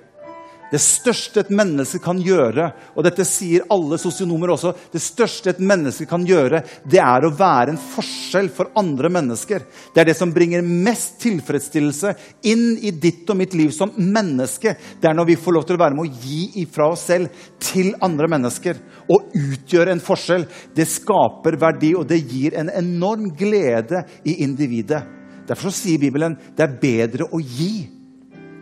Det 0.72 0.80
største 0.80 1.42
et 1.44 1.50
menneske 1.52 2.00
kan 2.00 2.20
gjøre, 2.24 2.70
og 2.96 3.04
dette 3.04 3.26
sier 3.28 3.66
alle 3.74 3.98
sosionomer 4.00 4.54
også, 4.54 4.72
det 4.94 5.02
største 5.04 5.52
et 5.52 5.60
menneske 5.60 6.08
kan 6.08 6.24
gjøre, 6.28 6.62
det 6.88 7.02
er 7.04 7.28
å 7.28 7.34
være 7.36 7.74
en 7.74 7.82
forskjell 7.82 8.48
for 8.56 8.72
andre 8.80 9.12
mennesker. 9.12 9.66
Det 9.92 10.04
er 10.04 10.08
det 10.08 10.16
som 10.16 10.32
bringer 10.32 10.64
mest 10.64 11.20
tilfredsstillelse 11.26 12.16
inn 12.48 12.78
i 12.80 12.94
ditt 12.96 13.28
og 13.28 13.42
mitt 13.42 13.56
liv 13.58 13.76
som 13.76 13.92
menneske. 14.00 14.78
Det 15.02 15.12
er 15.12 15.18
når 15.18 15.34
vi 15.34 15.40
får 15.44 15.60
lov 15.60 15.68
til 15.68 15.76
å 15.76 15.84
være 15.84 16.00
med 16.00 16.08
å 16.08 16.24
gi 16.24 16.64
ifra 16.64 16.88
oss 16.96 17.04
selv 17.12 17.46
til 17.60 17.92
andre 18.00 18.32
mennesker. 18.32 18.80
Og 19.12 19.36
utgjøre 19.36 19.92
en 19.92 20.04
forskjell. 20.04 20.48
Det 20.72 20.88
skaper 20.88 21.60
verdi, 21.60 21.92
og 22.00 22.08
det 22.08 22.24
gir 22.24 22.56
en 22.56 22.72
enorm 22.72 23.34
glede 23.36 24.06
i 24.24 24.40
individet. 24.46 25.04
Derfor 25.52 25.74
sier 25.76 26.00
Bibelen 26.00 26.38
det 26.56 26.64
er 26.64 26.78
bedre 26.80 27.28
å 27.28 27.42
gi 27.44 27.74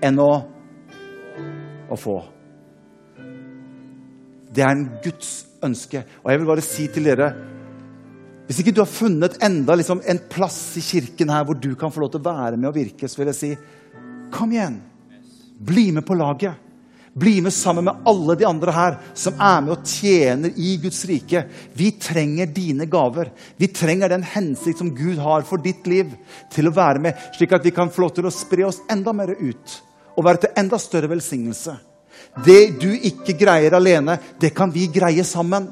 enn 0.01 0.17
å 0.23 0.31
å 1.89 1.97
få. 1.99 2.17
Det 4.49 4.63
er 4.65 4.73
en 4.73 4.87
Guds 5.03 5.33
ønske. 5.65 6.03
Og 6.23 6.31
jeg 6.31 6.41
vil 6.41 6.49
bare 6.49 6.65
si 6.65 6.87
til 6.91 7.09
dere 7.09 7.33
Hvis 8.49 8.63
ikke 8.63 8.73
du 8.73 8.81
har 8.81 8.89
funnet 8.89 9.35
enda 9.45 9.75
liksom, 9.77 9.99
en 10.09 10.19
plass 10.31 10.57
i 10.79 10.81
kirken 10.81 11.29
her 11.29 11.43
hvor 11.45 11.53
du 11.53 11.75
kan 11.77 11.91
få 11.93 12.01
lov 12.01 12.15
til 12.15 12.23
å 12.23 12.31
være 12.31 12.57
med 12.57 12.71
og 12.71 12.79
virke, 12.79 13.05
så 13.05 13.19
vil 13.19 13.29
jeg 13.29 13.37
si 13.37 13.49
kom 14.33 14.49
igjen. 14.55 14.79
Bli 15.61 15.91
med 15.93 16.01
på 16.07 16.17
laget. 16.17 16.57
Bli 17.13 17.35
med 17.45 17.53
sammen 17.53 17.85
med 17.85 18.07
alle 18.09 18.35
de 18.39 18.47
andre 18.49 18.73
her 18.73 18.97
som 19.17 19.37
er 19.37 19.61
med 19.61 19.75
og 19.75 19.85
tjener 19.85 20.57
i 20.57 20.71
Guds 20.81 21.03
rike. 21.09 21.43
Vi 21.77 21.91
trenger 22.01 22.49
dine 22.53 22.87
gaver. 22.89 23.29
Vi 23.57 23.69
trenger 23.69 24.09
den 24.09 24.25
hensikt 24.25 24.81
som 24.81 24.89
Gud 24.97 25.21
har 25.21 25.45
for 25.45 25.61
ditt 25.61 25.85
liv, 25.89 26.15
til 26.49 26.69
å 26.69 26.73
være 26.73 27.05
med, 27.05 27.21
slik 27.37 27.53
at 27.53 27.65
vi 27.65 27.75
kan 27.75 27.93
få 27.93 28.07
lov 28.07 28.15
til 28.17 28.29
å 28.29 28.33
spre 28.33 28.65
oss 28.65 28.81
enda 28.89 29.13
mer 29.13 29.35
ut 29.37 29.77
og 30.19 30.25
være 30.27 30.43
til 30.45 30.57
enda 30.59 30.79
større 30.81 31.09
velsignelse. 31.11 31.77
Det 32.45 32.61
du 32.81 32.89
ikke 32.91 33.37
greier 33.39 33.73
alene, 33.75 34.19
det 34.39 34.51
kan 34.55 34.71
vi 34.73 34.89
greie 34.91 35.23
sammen. 35.25 35.69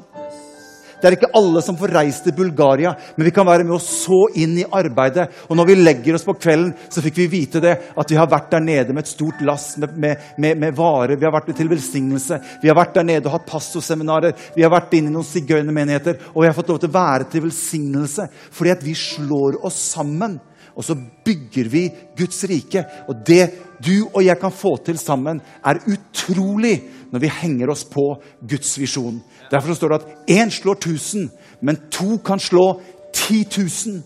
Det 0.98 1.06
er 1.06 1.14
ikke 1.14 1.30
alle 1.38 1.60
som 1.62 1.76
får 1.78 1.92
reist 1.94 2.24
til 2.26 2.34
Bulgaria, 2.34 2.90
men 3.14 3.28
vi 3.28 3.32
kan 3.34 3.46
være 3.46 3.62
med 3.62 3.76
å 3.76 3.82
så 3.82 4.24
inn 4.42 4.56
i 4.58 4.64
arbeidet. 4.66 5.28
Og 5.46 5.54
når 5.54 5.68
vi 5.68 5.76
legger 5.78 6.16
oss 6.18 6.26
på 6.26 6.34
kvelden, 6.34 6.72
så 6.90 7.04
fikk 7.04 7.20
vi 7.20 7.28
vite 7.36 7.62
det, 7.62 7.76
at 7.94 8.10
vi 8.10 8.18
har 8.18 8.26
vært 8.30 8.50
der 8.56 8.64
nede 8.64 8.96
med 8.96 9.04
et 9.04 9.12
stort 9.12 9.44
lass 9.46 9.68
med, 9.78 9.94
med, 9.94 10.26
med, 10.42 10.58
med 10.64 10.74
varer. 10.74 11.14
Vi 11.14 11.28
har 11.28 11.36
vært 11.36 11.52
til 11.54 11.70
velsignelse. 11.70 12.40
Vi 12.64 12.72
har 12.72 12.78
vært 12.80 12.98
der 12.98 13.06
nede 13.06 13.30
og 13.30 13.36
hatt 13.36 13.46
pastorseminarer. 13.46 14.34
Vi 14.56 14.66
har 14.66 14.74
vært 14.74 14.98
inne 14.98 15.12
i 15.12 15.14
noen 15.14 15.28
sigøynermenigheter, 15.28 16.18
og 16.32 16.42
vi 16.42 16.50
har 16.50 16.58
fått 16.58 16.74
lov 16.74 16.82
til 16.82 16.90
å 16.90 16.98
være 16.98 17.30
til 17.30 17.46
velsignelse 17.46 18.26
fordi 18.58 18.74
at 18.74 18.82
vi 18.82 18.98
slår 18.98 19.60
oss 19.68 19.78
sammen. 19.94 20.40
Og 20.78 20.86
så 20.86 20.94
bygger 21.24 21.68
vi 21.68 21.88
Guds 22.16 22.44
rike. 22.46 22.84
Og 23.10 23.24
det 23.26 23.50
du 23.82 24.06
og 24.12 24.22
jeg 24.24 24.38
kan 24.38 24.54
få 24.54 24.76
til 24.86 24.98
sammen, 24.98 25.40
er 25.66 25.82
utrolig 25.90 26.76
når 27.10 27.22
vi 27.24 27.32
henger 27.40 27.72
oss 27.72 27.82
på 27.88 28.04
Guds 28.46 28.76
visjon. 28.78 29.18
Derfor 29.50 29.74
står 29.74 29.94
det 29.94 29.98
at 29.98 30.30
én 30.38 30.52
slår 30.54 30.78
tusen, 30.82 31.30
men 31.60 31.80
to 31.90 32.18
kan 32.22 32.38
slå 32.38 32.80
ti 33.14 33.42
tusen. 33.44 34.02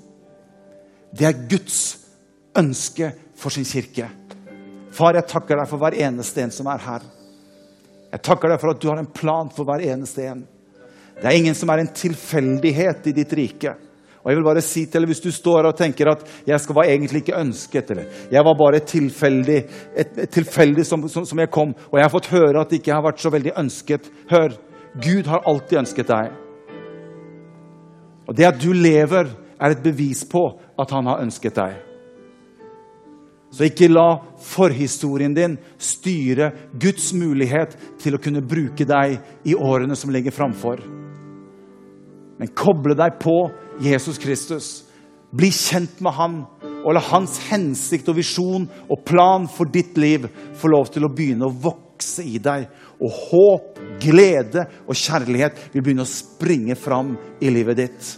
Det 1.12 1.28
er 1.28 1.44
Guds 1.50 1.98
ønske 2.56 3.12
for 3.36 3.52
sin 3.52 3.68
kirke. 3.68 4.08
Far, 4.92 5.16
jeg 5.16 5.28
takker 5.28 5.56
deg 5.56 5.68
for 5.68 5.80
hver 5.80 5.96
eneste 6.04 6.44
en 6.44 6.52
som 6.52 6.68
er 6.72 6.80
her. 6.84 7.04
Jeg 8.12 8.24
takker 8.24 8.52
deg 8.52 8.60
for 8.60 8.72
at 8.72 8.80
du 8.80 8.88
har 8.90 9.00
en 9.00 9.12
plan 9.12 9.48
for 9.52 9.68
hver 9.68 9.84
eneste 9.92 10.24
en. 10.28 10.44
Det 11.16 11.28
er 11.28 11.36
ingen 11.36 11.56
som 11.56 11.70
er 11.72 11.80
en 11.80 11.92
tilfeldighet 11.96 13.08
i 13.08 13.14
ditt 13.16 13.32
rike. 13.36 13.74
Og 14.22 14.30
jeg 14.30 14.38
vil 14.38 14.46
bare 14.46 14.62
si 14.62 14.84
til 14.86 15.06
Hvis 15.06 15.20
du 15.20 15.30
står 15.34 15.66
og 15.66 15.76
tenker 15.76 16.10
at 16.10 16.22
'jeg 16.46 16.60
skal, 16.60 16.74
var 16.74 16.84
egentlig 16.84 17.22
ikke 17.22 17.40
ønsket', 17.40 17.90
eller 17.90 18.04
'jeg 18.30 18.44
var 18.44 18.54
bare 18.54 18.78
tilfeldig, 18.78 19.64
et, 19.96 20.18
et 20.18 20.30
tilfeldig 20.30 20.86
som, 20.86 21.08
som, 21.08 21.24
som, 21.24 21.38
jeg 21.38 21.50
kom', 21.50 21.74
og 21.90 21.98
jeg 21.98 22.04
har 22.04 22.10
fått 22.10 22.30
høre 22.30 22.60
at 22.60 22.72
ikke 22.72 22.92
har 22.92 23.02
vært 23.02 23.20
så 23.20 23.30
veldig 23.30 23.52
ønsket 23.58 24.10
Hør, 24.30 24.52
Gud 24.94 25.26
har 25.26 25.42
alltid 25.46 25.78
ønsket 25.78 26.08
deg. 26.08 26.30
Og 28.28 28.36
det 28.36 28.44
at 28.44 28.62
du 28.62 28.72
lever, 28.72 29.26
er 29.60 29.70
et 29.70 29.82
bevis 29.82 30.24
på 30.24 30.60
at 30.78 30.90
han 30.90 31.06
har 31.06 31.22
ønsket 31.22 31.54
deg. 31.54 31.72
Så 33.52 33.64
ikke 33.68 33.90
la 33.92 34.16
forhistorien 34.40 35.34
din 35.34 35.58
styre 35.78 36.50
Guds 36.80 37.12
mulighet 37.12 37.76
til 38.00 38.16
å 38.16 38.20
kunne 38.22 38.40
bruke 38.40 38.84
deg 38.88 39.18
i 39.44 39.54
årene 39.54 39.96
som 39.96 40.10
ligger 40.10 40.32
framfor. 40.32 40.80
Men 42.40 42.54
koble 42.56 42.96
deg 42.98 43.20
på 43.20 43.36
Jesus 43.80 44.18
Kristus. 44.20 44.84
Bli 45.32 45.48
kjent 45.54 46.00
med 46.04 46.12
han, 46.16 46.40
og 46.82 46.96
la 46.96 47.02
hans 47.12 47.38
hensikt 47.48 48.10
og 48.10 48.18
visjon 48.18 48.66
og 48.90 49.04
plan 49.08 49.46
for 49.48 49.70
ditt 49.70 49.96
liv 50.00 50.26
få 50.58 50.72
lov 50.72 50.90
til 50.92 51.06
å 51.06 51.12
begynne 51.12 51.48
å 51.48 51.54
vokse 51.64 52.24
i 52.26 52.40
deg. 52.42 52.66
Og 53.02 53.20
håp, 53.30 53.78
glede 54.02 54.66
og 54.84 54.98
kjærlighet 54.98 55.70
vil 55.72 55.84
begynne 55.84 56.04
å 56.06 56.10
springe 56.10 56.76
fram 56.78 57.14
i 57.40 57.52
livet 57.54 57.80
ditt. 57.80 58.10